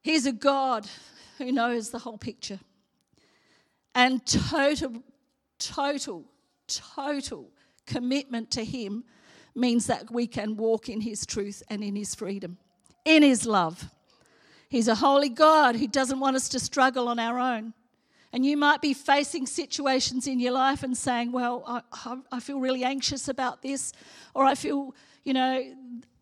He's 0.00 0.26
a 0.26 0.32
God 0.32 0.86
who 1.38 1.50
knows 1.50 1.90
the 1.90 1.98
whole 1.98 2.18
picture 2.18 2.60
and 3.94 4.24
total, 4.26 5.02
total, 5.58 6.24
total 6.66 7.50
commitment 7.86 8.50
to 8.52 8.64
Him 8.64 9.04
means 9.54 9.86
that 9.86 10.10
we 10.10 10.26
can 10.26 10.56
walk 10.56 10.88
in 10.88 11.00
His 11.00 11.26
truth 11.26 11.62
and 11.68 11.82
in 11.82 11.96
His 11.96 12.14
freedom, 12.14 12.58
in 13.04 13.22
His 13.22 13.46
love. 13.46 13.90
He's 14.68 14.88
a 14.88 14.94
holy 14.94 15.28
God 15.28 15.76
who 15.76 15.88
doesn't 15.88 16.20
want 16.20 16.36
us 16.36 16.48
to 16.50 16.60
struggle 16.60 17.08
on 17.08 17.18
our 17.18 17.38
own. 17.38 17.74
And 18.32 18.46
you 18.46 18.56
might 18.56 18.80
be 18.80 18.94
facing 18.94 19.46
situations 19.46 20.28
in 20.28 20.38
your 20.38 20.52
life 20.52 20.84
and 20.84 20.96
saying, 20.96 21.32
Well, 21.32 21.64
I, 21.66 22.16
I 22.30 22.38
feel 22.38 22.60
really 22.60 22.84
anxious 22.84 23.26
about 23.26 23.62
this, 23.62 23.92
or 24.34 24.44
I 24.44 24.54
feel, 24.54 24.94
you 25.24 25.34
know, 25.34 25.74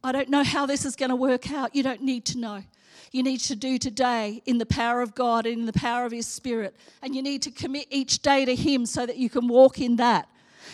I 0.03 0.13
don't 0.13 0.31
know 0.31 0.43
how 0.43 0.65
this 0.65 0.87
is 0.87 0.97
going 0.97 1.11
to 1.11 1.17
work 1.17 1.53
out. 1.53 1.75
You 1.75 1.83
don't 1.83 2.03
need 2.03 2.25
to 2.27 2.39
know 2.39 2.65
you 3.13 3.23
need 3.23 3.41
to 3.41 3.57
do 3.57 3.79
today 3.79 4.43
in 4.47 4.59
the 4.59 4.67
power 4.67 5.01
of 5.01 5.15
God 5.15 5.47
and 5.47 5.61
in 5.61 5.67
the 5.67 5.73
power 5.73 6.05
of 6.05 6.13
His 6.13 6.27
Spirit. 6.27 6.77
And 7.03 7.15
you 7.15 7.23
need 7.23 7.43
to 7.43 7.51
commit 7.51 7.87
each 7.91 8.21
day 8.21 8.45
to 8.45 8.55
Him 8.55 8.87
so 8.87 9.07
that 9.07 9.17
you 9.17 9.31
can 9.31 9.49
walk 9.49 9.81
in 9.81 9.97
that. 9.97 10.29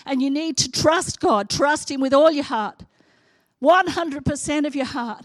And 0.06 0.20
you 0.20 0.30
need 0.30 0.56
to 0.58 0.70
trust 0.70 1.20
God, 1.20 1.48
trust 1.48 1.90
Him 1.90 2.00
with 2.00 2.12
all 2.12 2.30
your 2.30 2.44
heart, 2.44 2.84
100% 3.62 4.66
of 4.66 4.74
your 4.74 4.84
heart, 4.84 5.24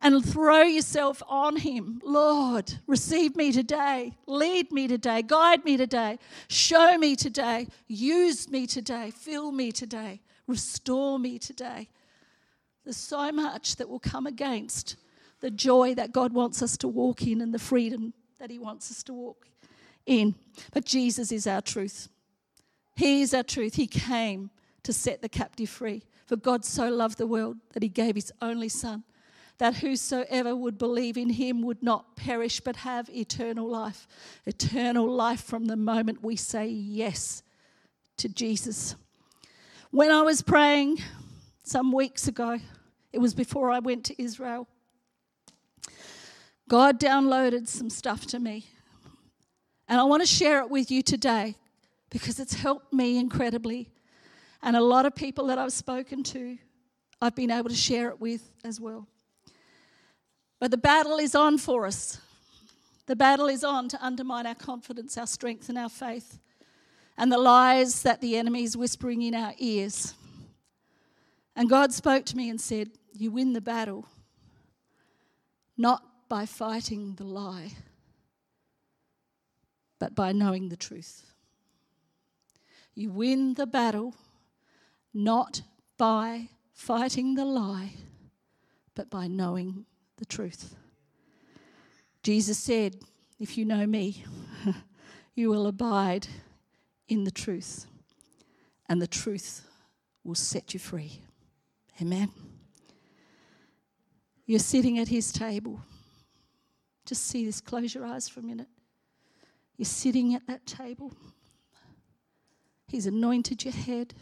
and 0.00 0.24
throw 0.24 0.62
yourself 0.62 1.22
on 1.28 1.56
Him. 1.56 2.00
Lord, 2.04 2.78
receive 2.86 3.36
me 3.36 3.52
today, 3.52 4.16
lead 4.26 4.72
me 4.72 4.88
today, 4.88 5.22
guide 5.22 5.64
me 5.64 5.76
today, 5.76 6.18
show 6.48 6.96
me 6.96 7.16
today, 7.16 7.66
use 7.86 8.48
me 8.48 8.66
today, 8.66 9.10
fill 9.10 9.52
me 9.52 9.72
today, 9.72 10.20
restore 10.46 11.18
me 11.18 11.38
today. 11.38 11.88
There's 12.84 12.96
so 12.96 13.30
much 13.30 13.76
that 13.76 13.88
will 13.88 14.00
come 14.00 14.26
against 14.26 14.96
the 15.40 15.50
joy 15.50 15.94
that 15.94 16.12
God 16.12 16.32
wants 16.32 16.62
us 16.62 16.76
to 16.78 16.88
walk 16.88 17.26
in 17.26 17.40
and 17.40 17.52
the 17.52 17.58
freedom 17.58 18.12
that 18.38 18.50
He 18.50 18.58
wants 18.58 18.90
us 18.90 19.02
to 19.04 19.14
walk 19.14 19.46
in. 20.06 20.34
But 20.72 20.84
Jesus 20.84 21.32
is 21.32 21.46
our 21.46 21.60
truth. 21.60 22.08
He 22.96 23.22
is 23.22 23.32
our 23.32 23.42
truth. 23.42 23.74
He 23.74 23.86
came 23.86 24.50
to 24.82 24.92
set 24.92 25.22
the 25.22 25.28
captive 25.28 25.68
free. 25.68 26.02
For 26.26 26.36
God 26.36 26.64
so 26.64 26.88
loved 26.88 27.18
the 27.18 27.26
world 27.26 27.56
that 27.72 27.82
He 27.82 27.88
gave 27.88 28.14
His 28.14 28.32
only 28.40 28.68
Son, 28.68 29.04
that 29.58 29.76
whosoever 29.76 30.54
would 30.54 30.78
believe 30.78 31.16
in 31.16 31.30
Him 31.30 31.62
would 31.62 31.82
not 31.82 32.16
perish 32.16 32.60
but 32.60 32.76
have 32.76 33.10
eternal 33.10 33.68
life. 33.68 34.06
Eternal 34.46 35.10
life 35.10 35.42
from 35.42 35.66
the 35.66 35.76
moment 35.76 36.22
we 36.22 36.36
say 36.36 36.66
yes 36.66 37.42
to 38.18 38.28
Jesus. 38.28 38.94
When 39.90 40.10
I 40.10 40.22
was 40.22 40.40
praying 40.40 40.98
some 41.64 41.90
weeks 41.90 42.28
ago, 42.28 42.58
it 43.12 43.18
was 43.18 43.34
before 43.34 43.70
I 43.70 43.80
went 43.80 44.04
to 44.04 44.22
Israel. 44.22 44.68
God 46.70 47.00
downloaded 47.00 47.66
some 47.66 47.90
stuff 47.90 48.26
to 48.26 48.38
me. 48.38 48.64
And 49.88 50.00
I 50.00 50.04
want 50.04 50.22
to 50.22 50.26
share 50.26 50.60
it 50.60 50.70
with 50.70 50.88
you 50.88 51.02
today 51.02 51.56
because 52.10 52.38
it's 52.38 52.54
helped 52.54 52.92
me 52.92 53.18
incredibly. 53.18 53.90
And 54.62 54.76
a 54.76 54.80
lot 54.80 55.04
of 55.04 55.16
people 55.16 55.48
that 55.48 55.58
I've 55.58 55.72
spoken 55.72 56.22
to, 56.22 56.58
I've 57.20 57.34
been 57.34 57.50
able 57.50 57.70
to 57.70 57.74
share 57.74 58.10
it 58.10 58.20
with 58.20 58.52
as 58.62 58.80
well. 58.80 59.08
But 60.60 60.70
the 60.70 60.76
battle 60.76 61.16
is 61.16 61.34
on 61.34 61.58
for 61.58 61.86
us. 61.86 62.20
The 63.06 63.16
battle 63.16 63.48
is 63.48 63.64
on 63.64 63.88
to 63.88 63.98
undermine 64.00 64.46
our 64.46 64.54
confidence, 64.54 65.18
our 65.18 65.26
strength, 65.26 65.70
and 65.70 65.76
our 65.76 65.88
faith, 65.88 66.38
and 67.18 67.32
the 67.32 67.38
lies 67.38 68.02
that 68.02 68.20
the 68.20 68.36
enemy 68.36 68.62
is 68.62 68.76
whispering 68.76 69.22
in 69.22 69.34
our 69.34 69.54
ears. 69.58 70.14
And 71.56 71.68
God 71.68 71.92
spoke 71.92 72.26
to 72.26 72.36
me 72.36 72.48
and 72.48 72.60
said, 72.60 72.92
You 73.12 73.32
win 73.32 73.54
the 73.54 73.60
battle 73.60 74.06
not 75.80 76.04
by 76.30 76.46
fighting 76.46 77.16
the 77.16 77.24
lie, 77.24 77.72
but 79.98 80.14
by 80.14 80.30
knowing 80.30 80.68
the 80.68 80.76
truth. 80.76 81.26
You 82.94 83.10
win 83.10 83.54
the 83.54 83.66
battle 83.66 84.14
not 85.12 85.62
by 85.98 86.50
fighting 86.72 87.34
the 87.34 87.44
lie, 87.44 87.94
but 88.94 89.10
by 89.10 89.26
knowing 89.26 89.86
the 90.18 90.24
truth. 90.24 90.76
Jesus 92.22 92.58
said, 92.58 92.94
If 93.40 93.58
you 93.58 93.64
know 93.64 93.84
me, 93.84 94.24
you 95.34 95.50
will 95.50 95.66
abide 95.66 96.28
in 97.08 97.24
the 97.24 97.32
truth, 97.32 97.86
and 98.88 99.02
the 99.02 99.08
truth 99.08 99.66
will 100.22 100.36
set 100.36 100.74
you 100.74 100.78
free. 100.78 101.22
Amen. 102.00 102.30
You're 104.46 104.60
sitting 104.60 104.96
at 105.00 105.08
his 105.08 105.32
table. 105.32 105.80
Just 107.06 107.26
see 107.26 107.44
this, 107.44 107.60
close 107.60 107.94
your 107.94 108.06
eyes 108.06 108.28
for 108.28 108.40
a 108.40 108.42
minute. 108.42 108.68
You're 109.76 109.86
sitting 109.86 110.34
at 110.34 110.46
that 110.46 110.66
table. 110.66 111.12
He's 112.86 113.06
anointed 113.06 113.64
your 113.64 113.72
head. 113.72 114.14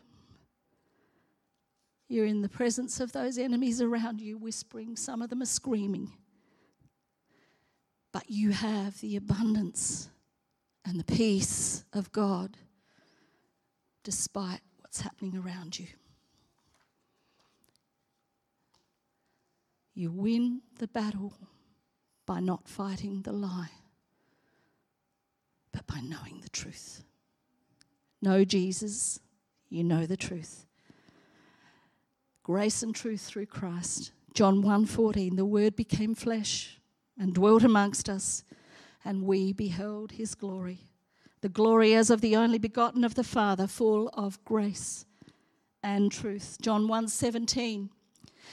You're 2.09 2.27
in 2.27 2.43
the 2.43 2.49
presence 2.49 3.01
of 3.01 3.13
those 3.13 3.39
enemies 3.39 3.83
around 3.83 4.21
you, 4.21 4.39
whispering. 4.39 4.97
Some 4.97 5.21
of 5.21 5.31
them 5.31 5.43
are 5.43 5.47
screaming. 5.47 6.13
But 8.13 8.31
you 8.31 8.51
have 8.51 9.01
the 9.01 9.17
abundance 9.17 10.09
and 10.85 10.99
the 10.99 11.05
peace 11.05 11.85
of 11.93 12.11
God 12.13 12.57
despite 14.05 14.61
what's 14.81 15.03
happening 15.03 15.37
around 15.37 15.79
you. 15.79 15.87
You 19.95 20.11
win 20.11 20.63
the 20.79 20.89
battle 20.89 21.35
by 22.29 22.41
not 22.41 22.69
fighting 22.69 23.23
the 23.23 23.33
lie, 23.33 23.71
but 25.73 25.87
by 25.87 25.99
knowing 26.01 26.43
the 26.43 26.51
truth. 26.51 27.03
Know 28.21 28.45
Jesus, 28.45 29.19
you 29.71 29.83
know 29.83 30.05
the 30.05 30.19
truth. 30.19 30.67
Grace 32.43 32.83
and 32.83 32.95
truth 32.95 33.23
through 33.23 33.47
Christ. 33.47 34.13
John 34.35 34.63
1:14 34.63 35.37
The 35.37 35.47
word 35.47 35.75
became 35.75 36.15
flesh 36.15 36.79
and 37.17 37.35
dwelt 37.35 37.65
amongst 37.65 38.11
us 38.11 38.45
and 39.03 39.23
we 39.23 39.55
beheld 39.55 40.13
his 40.13 40.35
glory. 40.35 40.91
The 41.41 41.49
glory 41.49 41.95
as 41.95 42.11
of 42.11 42.21
the 42.21 42.37
only 42.37 42.59
begotten 42.59 43.05
of 43.05 43.15
the 43.15 43.25
Father 43.25 43.67
full 43.67 44.09
of 44.11 44.45
grace 44.45 45.07
and 45.83 46.13
truth. 46.13 46.59
John 46.61 46.89
1:17 46.89 47.89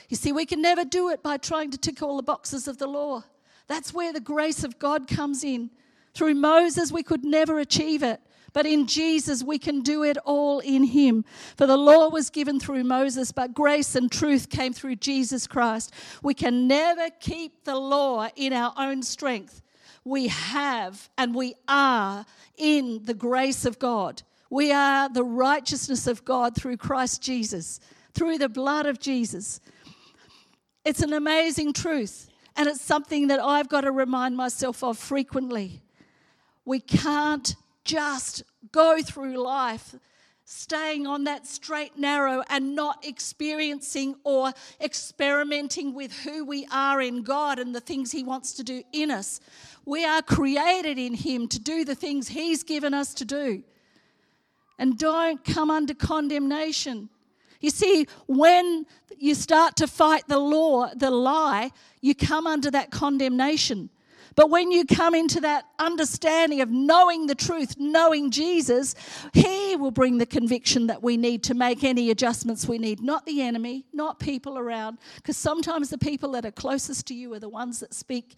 you 0.10 0.18
see, 0.18 0.32
we 0.32 0.46
can 0.46 0.62
never 0.62 0.84
do 0.84 1.10
it 1.10 1.24
by 1.24 1.38
trying 1.38 1.72
to 1.72 1.78
tick 1.78 2.02
all 2.02 2.18
the 2.18 2.24
boxes 2.24 2.68
of 2.68 2.78
the 2.78 2.88
law. 2.88 3.24
That's 3.67 3.93
where 3.93 4.13
the 4.13 4.19
grace 4.19 4.63
of 4.63 4.80
God 4.80 5.08
comes 5.08 5.43
in. 5.43 5.71
Through 6.13 6.36
Moses, 6.36 6.91
we 6.91 7.04
could 7.04 7.25
never 7.25 7.60
achieve 7.60 8.04
it. 8.04 8.21
But 8.54 8.65
in 8.65 8.88
Jesus, 8.88 9.43
we 9.43 9.60
can 9.60 9.82
do 9.82 10.04
it 10.04 10.17
all 10.23 10.60
in 10.60 10.86
Him. 10.86 11.25
For 11.58 11.67
the 11.67 11.75
law 11.75 12.10
was 12.10 12.30
given 12.30 12.58
through 12.58 12.86
Moses, 12.86 13.34
but 13.34 13.54
grace 13.54 13.95
and 13.95 14.10
truth 14.10 14.49
came 14.49 14.71
through 14.71 14.95
Jesus 14.95 15.45
Christ. 15.45 15.91
We 16.23 16.34
can 16.34 16.65
never 16.65 17.10
keep 17.19 17.65
the 17.65 17.75
law 17.75 18.30
in 18.38 18.54
our 18.54 18.73
own 18.78 19.04
strength. 19.04 19.62
We 20.06 20.28
have 20.28 21.10
and 21.17 21.36
we 21.36 21.56
are 21.67 22.25
in 22.58 23.04
the 23.04 23.13
grace 23.13 23.65
of 23.65 23.78
God. 23.78 24.21
We 24.49 24.71
are 24.71 25.10
the 25.10 25.25
righteousness 25.25 26.08
of 26.08 26.23
God 26.23 26.56
through 26.56 26.78
Christ 26.78 27.21
Jesus, 27.21 27.82
through 28.13 28.38
the 28.38 28.47
blood 28.47 28.86
of 28.86 28.99
Jesus. 29.01 29.60
It's 30.86 31.01
an 31.01 31.12
amazing 31.12 31.73
truth, 31.73 32.30
and 32.56 32.68
it's 32.68 32.82
something 32.82 33.28
that 33.28 33.39
I've 33.39 33.70
got 33.70 33.82
to 33.82 33.91
remind 33.91 34.38
myself 34.38 34.84
of 34.84 34.98
frequently. 34.98 35.82
We 36.63 36.80
can't 36.80 37.56
just 37.84 38.44
go 38.72 39.02
through 39.02 39.41
life 39.41 39.96
staying 40.46 41.08
on 41.08 41.24
that 41.24 41.48
straight 41.48 41.98
narrow 41.98 42.44
and 42.50 42.76
not 42.76 43.04
experiencing 43.04 44.15
or 44.24 44.54
experimenting 44.80 45.94
with 45.94 46.13
who 46.20 46.46
we 46.46 46.68
are 46.72 47.02
in 47.02 47.24
God 47.24 47.58
and 47.58 47.74
the 47.74 47.82
things 47.82 48.12
He 48.12 48.24
wants 48.24 48.54
to 48.54 48.63
do 48.63 48.84
in 48.94 49.10
us. 49.10 49.39
We 49.86 50.06
are 50.06 50.22
created 50.22 50.98
in 50.98 51.15
Him 51.15 51.48
to 51.50 51.60
do 51.60 51.84
the 51.84 51.96
things 51.96 52.30
He's 52.30 52.63
given 52.63 52.94
us 52.94 53.13
to 53.15 53.26
do. 53.26 53.63
And 54.78 54.98
don't 54.98 55.44
come 55.44 55.72
under 55.72 55.94
condemnation. 55.94 57.10
You 57.65 57.71
see, 57.71 58.06
when 58.28 58.86
you 59.17 59.34
start 59.34 59.75
to 59.78 59.88
fight 59.88 60.28
the 60.28 60.38
law, 60.38 60.88
the 60.95 61.10
lie, 61.10 61.71
you 61.99 62.13
come 62.13 62.45
under 62.45 62.69
that 62.69 62.91
condemnation. 62.91 63.89
But 64.36 64.51
when 64.51 64.69
you 64.69 64.86
come 64.86 65.15
into 65.15 65.41
that 65.41 65.65
understanding 65.80 66.62
of 66.62 66.69
knowing 66.69 67.25
the 67.25 67.34
truth, 67.34 67.73
knowing 67.80 68.30
Jesus, 68.30 68.93
He 69.34 69.75
will 69.75 69.89
bring 69.89 70.19
the 70.19 70.28
conviction 70.28 70.86
that 70.88 71.01
we 71.01 71.17
need 71.17 71.41
to 71.45 71.56
make 71.56 71.84
any 71.84 72.12
adjustments 72.12 72.67
we 72.67 72.78
need, 72.78 73.01
not 73.01 73.25
the 73.25 73.41
enemy, 73.41 73.86
not 73.91 74.19
people 74.19 74.60
around. 74.60 74.99
Because 75.15 75.36
sometimes 75.36 75.89
the 75.89 75.97
people 75.97 76.34
that 76.34 76.45
are 76.45 76.51
closest 76.51 77.08
to 77.08 77.15
you 77.15 77.34
are 77.34 77.39
the 77.39 77.49
ones 77.49 77.80
that 77.80 77.95
speak 77.95 78.36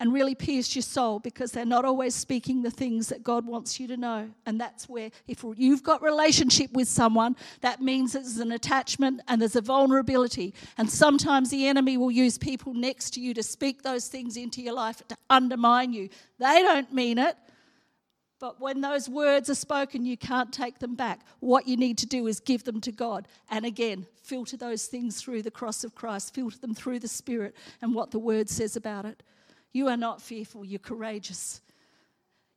and 0.00 0.12
really 0.12 0.34
pierce 0.34 0.76
your 0.76 0.82
soul 0.82 1.18
because 1.18 1.50
they're 1.50 1.64
not 1.64 1.84
always 1.84 2.14
speaking 2.14 2.62
the 2.62 2.70
things 2.70 3.08
that 3.08 3.24
God 3.24 3.44
wants 3.46 3.80
you 3.80 3.88
to 3.88 3.96
know. 3.96 4.30
And 4.46 4.60
that's 4.60 4.88
where, 4.88 5.10
if 5.26 5.44
you've 5.56 5.82
got 5.82 6.02
relationship 6.02 6.72
with 6.72 6.88
someone, 6.88 7.36
that 7.62 7.80
means 7.80 8.12
there's 8.12 8.38
an 8.38 8.52
attachment 8.52 9.20
and 9.26 9.40
there's 9.40 9.56
a 9.56 9.60
vulnerability. 9.60 10.54
And 10.76 10.88
sometimes 10.88 11.50
the 11.50 11.66
enemy 11.66 11.96
will 11.96 12.12
use 12.12 12.38
people 12.38 12.74
next 12.74 13.10
to 13.14 13.20
you 13.20 13.34
to 13.34 13.42
speak 13.42 13.82
those 13.82 14.08
things 14.08 14.36
into 14.36 14.62
your 14.62 14.74
life 14.74 15.02
to 15.08 15.16
undermine 15.28 15.92
you. 15.92 16.08
They 16.38 16.62
don't 16.62 16.92
mean 16.92 17.18
it. 17.18 17.36
But 18.40 18.60
when 18.60 18.80
those 18.80 19.08
words 19.08 19.50
are 19.50 19.56
spoken, 19.56 20.04
you 20.04 20.16
can't 20.16 20.52
take 20.52 20.78
them 20.78 20.94
back. 20.94 21.22
What 21.40 21.66
you 21.66 21.76
need 21.76 21.98
to 21.98 22.06
do 22.06 22.28
is 22.28 22.38
give 22.38 22.62
them 22.62 22.80
to 22.82 22.92
God. 22.92 23.26
And 23.50 23.66
again, 23.66 24.06
filter 24.22 24.56
those 24.56 24.86
things 24.86 25.20
through 25.20 25.42
the 25.42 25.50
cross 25.50 25.82
of 25.82 25.96
Christ, 25.96 26.34
filter 26.34 26.58
them 26.58 26.72
through 26.72 27.00
the 27.00 27.08
Spirit 27.08 27.56
and 27.82 27.96
what 27.96 28.12
the 28.12 28.20
Word 28.20 28.48
says 28.48 28.76
about 28.76 29.06
it. 29.06 29.24
You 29.72 29.88
are 29.88 29.96
not 29.96 30.22
fearful, 30.22 30.64
you're 30.64 30.78
courageous. 30.78 31.60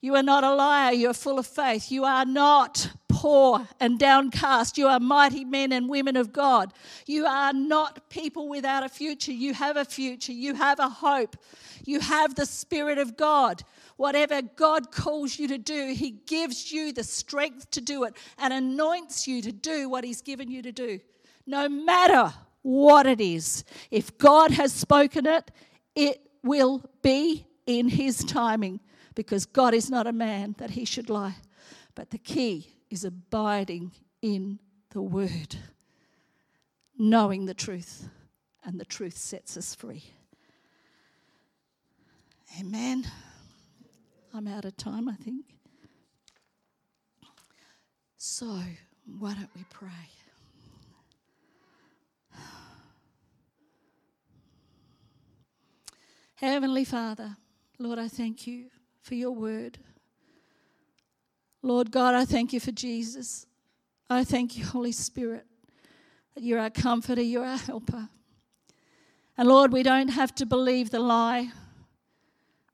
You 0.02 0.15
are 0.15 0.24
not 0.24 0.43
a 0.43 0.56
liar, 0.56 0.93
you 0.93 1.10
are 1.10 1.13
full 1.13 1.38
of 1.38 1.45
faith. 1.45 1.91
You 1.91 2.06
are 2.06 2.26
not 2.26 2.91
poor 3.08 3.67
and 3.80 4.00
downcast. 4.00 4.76
You 4.78 4.88
are 4.88 5.00
mighty 5.00 5.45
men 5.45 5.71
and 5.71 5.88
women 5.88 6.17
of 6.17 6.34
God. 6.34 6.74
You 7.06 7.28
are 7.28 7.54
not 7.54 8.10
people 8.10 8.50
without 8.50 8.84
a 8.84 8.89
future. 8.89 9.32
You 9.32 9.54
have 9.54 9.78
a 9.78 9.86
future, 9.86 10.32
you 10.32 10.56
have 10.56 10.80
a 10.80 10.89
hope, 10.89 11.38
you 11.86 12.00
have 12.00 12.34
the 12.34 12.47
Spirit 12.47 12.97
of 12.97 13.15
God. 13.15 13.62
Whatever 13.97 14.41
God 14.41 14.91
calls 14.91 15.38
you 15.38 15.47
to 15.50 15.60
do, 15.60 15.93
He 15.93 16.10
gives 16.26 16.71
you 16.71 16.91
the 16.91 17.04
strength 17.04 17.69
to 17.71 17.82
do 17.82 18.04
it 18.06 18.15
and 18.39 18.52
anoints 18.52 19.28
you 19.28 19.43
to 19.43 19.52
do 19.52 19.88
what 19.88 20.04
He's 20.04 20.24
given 20.24 20.50
you 20.50 20.63
to 20.63 20.71
do. 20.71 21.00
No 21.45 21.69
matter 21.69 22.34
what 22.63 23.06
it 23.06 23.21
is, 23.21 23.63
if 23.91 24.17
God 24.17 24.50
has 24.52 24.74
spoken 24.74 25.28
it, 25.28 25.52
it 25.95 26.30
will 26.43 26.84
be 27.01 27.45
in 27.65 27.89
his 27.89 28.23
timing 28.23 28.80
because 29.15 29.45
God 29.45 29.73
is 29.73 29.89
not 29.89 30.08
a 30.08 30.13
man 30.13 30.56
that 30.58 30.71
he 30.71 30.86
should 30.86 31.10
lie. 31.10 31.36
But 31.95 32.12
the 32.12 32.17
key 32.17 32.67
is 32.89 33.04
abiding 33.04 33.91
in 34.21 34.60
the 34.91 35.01
word, 35.01 35.56
knowing 36.97 37.45
the 37.45 37.54
truth, 37.54 38.10
and 38.63 38.80
the 38.80 38.86
truth 38.86 39.17
sets 39.17 39.58
us 39.58 39.75
free. 39.75 40.04
Amen. 42.60 43.06
I'm 44.34 44.47
out 44.47 44.65
of 44.65 44.75
time, 44.77 45.08
I 45.08 45.15
think. 45.15 45.45
So, 48.17 48.60
why 49.19 49.34
don't 49.34 49.49
we 49.56 49.65
pray? 49.69 49.89
Heavenly 56.41 56.86
Father, 56.86 57.38
Lord, 57.77 57.99
I 57.99 58.08
thank 58.08 58.47
you 58.47 58.65
for 59.04 59.13
your 59.13 59.30
word. 59.30 59.77
Lord 61.62 61.91
God, 61.91 62.15
I 62.15 62.25
thank 62.25 62.51
you 62.51 62.60
for 62.60 62.71
Jesus. 62.71 63.45
I 64.10 64.23
thank 64.23 64.58
you, 64.58 64.65
Holy 64.65 64.91
Spirit, 64.91 65.45
that 66.34 66.43
you're 66.43 66.58
our 66.58 66.71
comforter, 66.71 67.21
you're 67.21 67.45
our 67.45 67.58
helper. 67.58 68.10
And 69.38 69.47
Lord, 69.47 69.71
we 69.71 69.84
don't 69.84 70.08
have 70.08 70.34
to 70.34 70.47
believe 70.47 70.89
the 70.89 70.99
lie, 70.99 71.51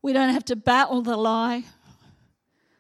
we 0.02 0.14
don't 0.14 0.34
have 0.34 0.46
to 0.46 0.56
battle 0.56 1.02
the 1.02 1.18
lie. 1.18 1.66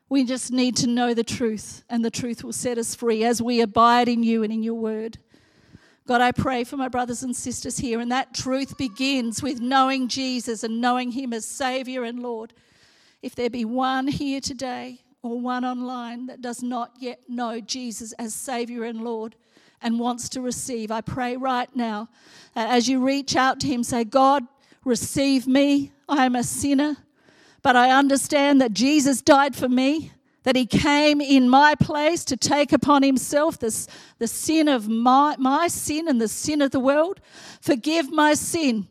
We 0.07 0.23
just 0.23 0.53
need 0.53 0.77
to 0.77 0.87
know 0.87 1.13
the 1.13 1.25
truth, 1.25 1.83
and 1.89 2.05
the 2.05 2.09
truth 2.09 2.45
will 2.45 2.53
set 2.53 2.77
us 2.77 2.95
free 2.95 3.25
as 3.25 3.41
we 3.41 3.59
abide 3.59 4.07
in 4.07 4.23
you 4.23 4.41
and 4.41 4.53
in 4.53 4.63
your 4.63 4.75
word. 4.75 5.17
God, 6.07 6.21
I 6.21 6.31
pray 6.31 6.63
for 6.63 6.77
my 6.77 6.87
brothers 6.87 7.21
and 7.23 7.35
sisters 7.35 7.77
here, 7.77 7.99
and 7.99 8.09
that 8.13 8.33
truth 8.33 8.77
begins 8.77 9.43
with 9.43 9.59
knowing 9.59 10.07
Jesus 10.07 10.63
and 10.63 10.79
knowing 10.79 11.11
Him 11.11 11.33
as 11.33 11.45
Savior 11.45 12.05
and 12.05 12.23
Lord. 12.23 12.53
If 13.21 13.35
there 13.35 13.49
be 13.49 13.65
one 13.65 14.07
here 14.07 14.39
today 14.39 15.01
or 15.21 15.37
one 15.37 15.65
online 15.65 16.27
that 16.27 16.41
does 16.41 16.63
not 16.63 16.93
yet 16.97 17.19
know 17.27 17.59
Jesus 17.59 18.13
as 18.13 18.33
Savior 18.33 18.85
and 18.85 19.03
Lord 19.03 19.35
and 19.81 19.99
wants 19.99 20.29
to 20.29 20.39
receive, 20.39 20.91
I 20.91 21.01
pray 21.01 21.35
right 21.35 21.75
now 21.75 22.07
that 22.55 22.69
as 22.69 22.87
you 22.87 23.03
reach 23.03 23.35
out 23.35 23.59
to 23.59 23.67
Him, 23.67 23.83
say, 23.83 24.05
God, 24.05 24.43
receive 24.85 25.45
me. 25.45 25.91
I 26.07 26.25
am 26.25 26.37
a 26.37 26.43
sinner, 26.43 26.95
but 27.61 27.75
I 27.75 27.91
understand 27.91 28.61
that 28.61 28.71
Jesus 28.71 29.21
died 29.21 29.57
for 29.57 29.67
me 29.67 30.13
that 30.47 30.55
he 30.55 30.65
came 30.65 31.19
in 31.19 31.49
my 31.49 31.75
place 31.75 32.23
to 32.23 32.37
take 32.37 32.71
upon 32.71 33.03
himself 33.03 33.59
this, 33.59 33.85
the 34.17 34.27
sin 34.27 34.69
of 34.69 34.87
my, 34.87 35.35
my 35.37 35.67
sin 35.67 36.07
and 36.07 36.21
the 36.21 36.27
sin 36.29 36.61
of 36.61 36.71
the 36.71 36.79
world. 36.79 37.19
Forgive 37.59 38.09
my 38.13 38.33
sin. 38.33 38.87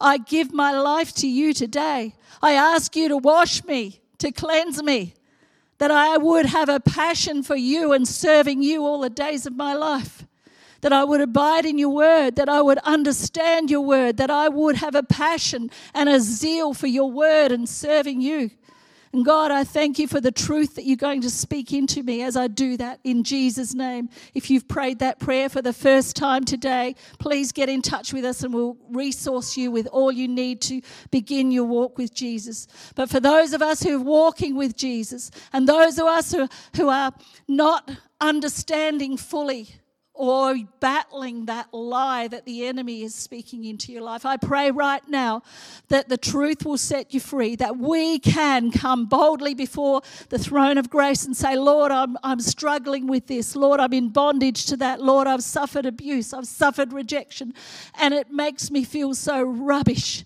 I 0.00 0.18
give 0.18 0.52
my 0.52 0.72
life 0.72 1.14
to 1.14 1.28
you 1.28 1.54
today. 1.54 2.16
I 2.42 2.54
ask 2.54 2.96
you 2.96 3.06
to 3.10 3.16
wash 3.16 3.62
me, 3.62 4.00
to 4.18 4.32
cleanse 4.32 4.82
me, 4.82 5.14
that 5.78 5.92
I 5.92 6.16
would 6.16 6.46
have 6.46 6.68
a 6.68 6.80
passion 6.80 7.44
for 7.44 7.54
you 7.54 7.92
and 7.92 8.08
serving 8.08 8.64
you 8.64 8.84
all 8.84 8.98
the 8.98 9.08
days 9.08 9.46
of 9.46 9.54
my 9.54 9.74
life. 9.74 10.26
That 10.80 10.92
I 10.92 11.04
would 11.04 11.20
abide 11.20 11.64
in 11.64 11.78
your 11.78 11.94
word, 11.94 12.34
that 12.34 12.48
I 12.48 12.60
would 12.60 12.78
understand 12.78 13.70
your 13.70 13.82
word, 13.82 14.16
that 14.16 14.32
I 14.32 14.48
would 14.48 14.74
have 14.74 14.96
a 14.96 15.04
passion 15.04 15.70
and 15.94 16.08
a 16.08 16.18
zeal 16.18 16.74
for 16.74 16.88
your 16.88 17.08
word 17.08 17.52
and 17.52 17.68
serving 17.68 18.20
you. 18.20 18.50
And 19.12 19.24
God, 19.24 19.50
I 19.50 19.64
thank 19.64 19.98
you 19.98 20.06
for 20.06 20.20
the 20.20 20.30
truth 20.30 20.74
that 20.74 20.84
you're 20.84 20.96
going 20.96 21.22
to 21.22 21.30
speak 21.30 21.72
into 21.72 22.02
me 22.02 22.22
as 22.22 22.36
I 22.36 22.46
do 22.46 22.76
that 22.76 23.00
in 23.04 23.24
Jesus' 23.24 23.74
name. 23.74 24.10
If 24.34 24.50
you've 24.50 24.68
prayed 24.68 24.98
that 24.98 25.18
prayer 25.18 25.48
for 25.48 25.62
the 25.62 25.72
first 25.72 26.14
time 26.14 26.44
today, 26.44 26.94
please 27.18 27.52
get 27.52 27.68
in 27.68 27.80
touch 27.80 28.12
with 28.12 28.24
us 28.24 28.42
and 28.42 28.52
we'll 28.52 28.76
resource 28.90 29.56
you 29.56 29.70
with 29.70 29.86
all 29.88 30.12
you 30.12 30.28
need 30.28 30.60
to 30.62 30.82
begin 31.10 31.50
your 31.50 31.64
walk 31.64 31.96
with 31.96 32.12
Jesus. 32.12 32.66
But 32.94 33.08
for 33.08 33.20
those 33.20 33.52
of 33.52 33.62
us 33.62 33.82
who 33.82 33.96
are 33.96 34.04
walking 34.04 34.56
with 34.56 34.76
Jesus 34.76 35.30
and 35.52 35.66
those 35.66 35.98
of 35.98 36.06
us 36.06 36.32
who, 36.32 36.48
who 36.76 36.88
are 36.88 37.12
not 37.46 37.90
understanding 38.20 39.16
fully, 39.16 39.68
or 40.18 40.56
battling 40.80 41.46
that 41.46 41.72
lie 41.72 42.26
that 42.26 42.44
the 42.44 42.66
enemy 42.66 43.02
is 43.02 43.14
speaking 43.14 43.64
into 43.64 43.92
your 43.92 44.02
life. 44.02 44.26
I 44.26 44.36
pray 44.36 44.72
right 44.72 45.06
now 45.08 45.42
that 45.90 46.08
the 46.08 46.16
truth 46.16 46.66
will 46.66 46.76
set 46.76 47.14
you 47.14 47.20
free, 47.20 47.54
that 47.54 47.76
we 47.76 48.18
can 48.18 48.72
come 48.72 49.06
boldly 49.06 49.54
before 49.54 50.02
the 50.30 50.38
throne 50.38 50.76
of 50.76 50.90
grace 50.90 51.24
and 51.24 51.36
say, 51.36 51.56
Lord, 51.56 51.92
I'm, 51.92 52.16
I'm 52.24 52.40
struggling 52.40 53.06
with 53.06 53.28
this. 53.28 53.54
Lord, 53.54 53.78
I'm 53.78 53.92
in 53.92 54.08
bondage 54.08 54.66
to 54.66 54.76
that. 54.78 55.00
Lord, 55.00 55.28
I've 55.28 55.44
suffered 55.44 55.86
abuse. 55.86 56.34
I've 56.34 56.48
suffered 56.48 56.92
rejection. 56.92 57.54
And 58.00 58.12
it 58.12 58.28
makes 58.28 58.72
me 58.72 58.82
feel 58.82 59.14
so 59.14 59.40
rubbish. 59.40 60.24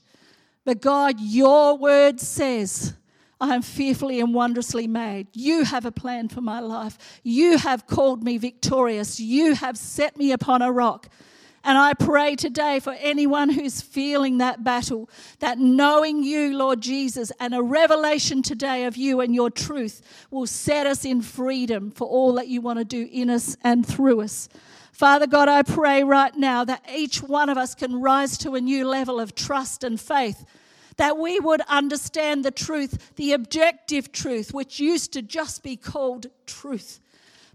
But 0.65 0.81
God, 0.81 1.21
your 1.21 1.77
word 1.77 2.19
says, 2.19 2.95
I 3.43 3.57
am 3.57 3.63
fearfully 3.63 4.21
and 4.21 4.33
wondrously 4.33 4.87
made. 4.87 5.27
You 5.33 5.65
have 5.65 5.85
a 5.85 5.91
plan 5.91 6.29
for 6.29 6.41
my 6.41 6.61
life. 6.61 7.21
You 7.25 7.59
have 7.59 7.89
called 7.89 8.23
me 8.23 8.39
victorious. 8.39 9.19
You 9.19 9.57
have 9.57 9.77
set 9.77 10.17
me 10.17 10.31
upon 10.31 10.63
a 10.63 10.71
rock. 10.71 11.09
And 11.65 11.77
I 11.77 11.95
pray 11.95 12.37
today 12.37 12.79
for 12.79 12.93
anyone 12.93 13.49
who's 13.49 13.83
feeling 13.83 14.39
that 14.39 14.63
battle, 14.63 15.11
that 15.41 15.59
knowing 15.59 16.23
you, 16.23 16.57
Lord 16.57 16.81
Jesus, 16.81 17.33
and 17.41 17.53
a 17.53 17.63
revelation 17.63 18.43
today 18.43 18.85
of 18.85 18.97
you 18.97 19.21
and 19.21 19.35
your 19.35 19.51
truth 19.51 20.03
will 20.31 20.47
set 20.47 20.87
us 20.87 21.05
in 21.05 21.21
freedom 21.21 21.91
for 21.91 22.07
all 22.07 22.35
that 22.35 22.47
you 22.47 22.61
want 22.61 22.79
to 22.79 22.85
do 22.85 23.09
in 23.11 23.29
us 23.29 23.57
and 23.65 23.85
through 23.85 24.21
us. 24.21 24.49
Father 24.93 25.27
God, 25.27 25.49
I 25.49 25.63
pray 25.63 26.05
right 26.05 26.35
now 26.37 26.65
that 26.65 26.85
each 26.95 27.21
one 27.21 27.49
of 27.49 27.59
us 27.59 27.75
can 27.75 28.01
rise 28.01 28.39
to 28.39 28.55
a 28.55 28.61
new 28.61 28.87
level 28.87 29.19
of 29.19 29.35
trust 29.35 29.83
and 29.83 30.01
faith 30.01 30.45
that 30.97 31.19
we 31.19 31.41
would 31.41 31.61
understand 31.63 32.45
the 32.45 32.51
truth, 32.51 33.15
the 33.17 33.33
objective 33.33 34.13
truth, 34.13 34.53
which 34.53 34.81
used 34.81 35.13
to 35.13 35.23
just 35.23 35.63
be 35.63 35.77
called 35.77 36.27
truth, 36.47 37.01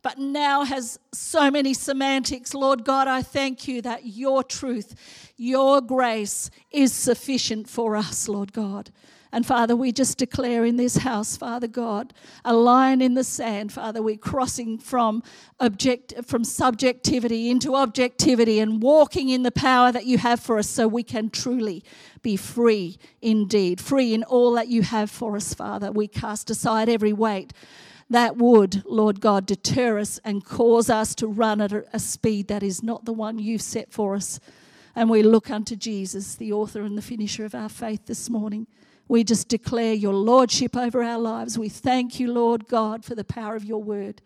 but 0.01 0.17
now 0.17 0.63
has 0.63 0.99
so 1.13 1.51
many 1.51 1.73
semantics. 1.73 2.53
Lord 2.53 2.83
God, 2.83 3.07
I 3.07 3.21
thank 3.21 3.67
you 3.67 3.81
that 3.81 4.05
your 4.05 4.43
truth, 4.43 5.31
your 5.37 5.81
grace 5.81 6.49
is 6.71 6.93
sufficient 6.93 7.69
for 7.69 7.95
us, 7.95 8.27
Lord 8.27 8.53
God. 8.53 8.91
And 9.31 9.45
Father, 9.45 9.75
we 9.75 9.91
just 9.91 10.17
declare 10.17 10.63
in 10.63 10.77
this 10.77 10.97
house, 10.97 11.35
Father 11.35 11.67
God, 11.67 12.13
a 12.45 12.53
line 12.53 13.01
in 13.01 13.13
the 13.13 13.23
sand, 13.23 13.73
Father, 13.73 14.01
we're 14.01 14.17
crossing 14.17 14.77
from 14.77 15.21
object 15.59 16.13
from 16.25 16.43
subjectivity 16.43 17.49
into 17.49 17.75
objectivity 17.75 18.59
and 18.59 18.81
walking 18.81 19.29
in 19.29 19.43
the 19.43 19.51
power 19.51 19.91
that 19.91 20.05
you 20.05 20.17
have 20.17 20.39
for 20.39 20.57
us 20.57 20.69
so 20.69 20.87
we 20.87 21.03
can 21.03 21.29
truly 21.29 21.83
be 22.21 22.37
free 22.37 22.97
indeed, 23.21 23.81
free 23.81 24.13
in 24.13 24.23
all 24.23 24.53
that 24.53 24.67
you 24.67 24.81
have 24.81 25.11
for 25.11 25.35
us, 25.35 25.53
Father. 25.53 25.91
We 25.91 26.07
cast 26.07 26.49
aside 26.49 26.89
every 26.89 27.13
weight 27.13 27.53
that 28.09 28.37
would, 28.37 28.83
Lord 28.85 29.19
God, 29.19 29.45
deter 29.45 29.99
us 29.99 30.19
and 30.23 30.45
cause 30.45 30.89
us 30.89 31.13
to 31.15 31.27
run 31.27 31.59
at 31.59 31.73
a 31.91 31.99
speed 31.99 32.47
that 32.47 32.63
is 32.63 32.81
not 32.81 33.05
the 33.05 33.13
one 33.13 33.39
you've 33.39 33.61
set 33.61 33.91
for 33.91 34.15
us. 34.15 34.39
And 34.95 35.09
we 35.09 35.21
look 35.21 35.51
unto 35.51 35.75
Jesus, 35.75 36.35
the 36.35 36.53
author 36.53 36.81
and 36.81 36.97
the 36.97 37.01
finisher 37.01 37.45
of 37.45 37.53
our 37.53 37.69
faith 37.69 38.05
this 38.05 38.29
morning. 38.29 38.67
We 39.07 39.23
just 39.23 39.47
declare 39.47 39.93
your 39.93 40.13
lordship 40.13 40.75
over 40.75 41.01
our 41.01 41.19
lives. 41.19 41.57
We 41.57 41.69
thank 41.69 42.19
you, 42.19 42.31
Lord 42.31 42.67
God, 42.67 43.05
for 43.05 43.15
the 43.15 43.23
power 43.23 43.55
of 43.55 43.63
your 43.63 43.81
word. 43.81 44.21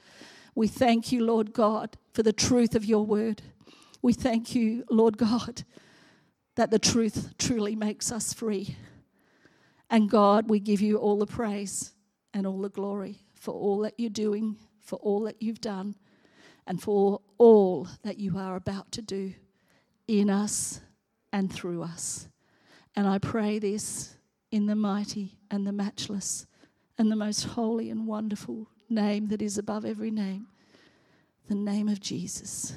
We 0.55 0.67
thank 0.67 1.11
you, 1.11 1.23
Lord 1.23 1.53
God, 1.53 1.97
for 2.13 2.23
the 2.23 2.33
truth 2.33 2.75
of 2.75 2.85
your 2.85 3.05
word. 3.05 3.41
We 4.01 4.13
thank 4.13 4.55
you, 4.55 4.83
Lord 4.89 5.17
God, 5.17 5.63
that 6.55 6.71
the 6.71 6.79
truth 6.79 7.35
truly 7.37 7.75
makes 7.75 8.11
us 8.11 8.33
free. 8.33 8.75
And 9.89 10.09
God, 10.09 10.49
we 10.49 10.59
give 10.59 10.81
you 10.81 10.97
all 10.97 11.17
the 11.17 11.27
praise 11.27 11.93
and 12.33 12.47
all 12.47 12.61
the 12.61 12.69
glory 12.69 13.19
for 13.35 13.53
all 13.53 13.79
that 13.79 13.93
you're 13.97 14.09
doing, 14.09 14.55
for 14.79 14.97
all 14.97 15.21
that 15.21 15.41
you've 15.41 15.61
done, 15.61 15.95
and 16.65 16.81
for 16.81 17.21
all 17.37 17.87
that 18.03 18.17
you 18.17 18.37
are 18.37 18.55
about 18.55 18.91
to 18.93 19.01
do 19.01 19.33
in 20.07 20.29
us 20.29 20.81
and 21.33 21.51
through 21.51 21.83
us. 21.83 22.27
And 22.95 23.07
I 23.07 23.17
pray 23.17 23.59
this 23.59 24.15
in 24.51 24.65
the 24.65 24.75
mighty 24.75 25.37
and 25.49 25.65
the 25.65 25.71
matchless 25.71 26.45
and 26.97 27.11
the 27.11 27.15
most 27.15 27.43
holy 27.43 27.89
and 27.89 28.05
wonderful 28.05 28.67
name 28.89 29.29
that 29.29 29.41
is 29.41 29.57
above 29.57 29.85
every 29.85 30.11
name, 30.11 30.47
the 31.47 31.55
name 31.55 31.87
of 31.87 31.99
Jesus. 31.99 32.73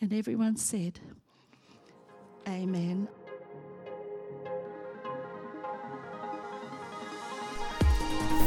And 0.00 0.12
everyone 0.12 0.56
said, 0.56 0.98
Amen. 2.48 3.08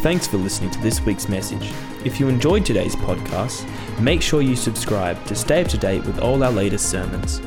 Thanks 0.02 0.28
for 0.28 0.36
listening 0.36 0.70
to 0.72 0.82
this 0.82 1.00
week's 1.06 1.30
message. 1.30 1.72
If 2.04 2.20
you 2.20 2.28
enjoyed 2.28 2.66
today's 2.66 2.96
podcast, 2.98 3.66
make 4.02 4.22
sure 4.22 4.42
you 4.42 4.58
subscribe 4.58 5.24
to 5.28 5.36
stay 5.36 5.62
up 5.62 5.70
to 5.70 5.78
date 5.78 6.04
with 6.06 6.20
all 6.20 6.44
our 6.44 6.52
latest 6.52 6.90
sermons. 6.90 7.40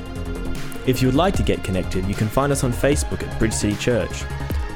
If 0.86 1.02
you 1.02 1.08
would 1.08 1.16
like 1.16 1.34
to 1.34 1.42
get 1.42 1.62
connected, 1.62 2.06
you 2.06 2.14
can 2.14 2.28
find 2.28 2.50
us 2.50 2.64
on 2.64 2.72
Facebook 2.72 3.22
at 3.22 3.38
Bridge 3.38 3.52
City 3.52 3.76
Church 3.76 4.24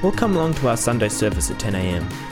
or 0.02 0.12
come 0.12 0.36
along 0.36 0.54
to 0.54 0.68
our 0.68 0.76
Sunday 0.76 1.08
service 1.08 1.50
at 1.50 1.58
10am. 1.58 2.29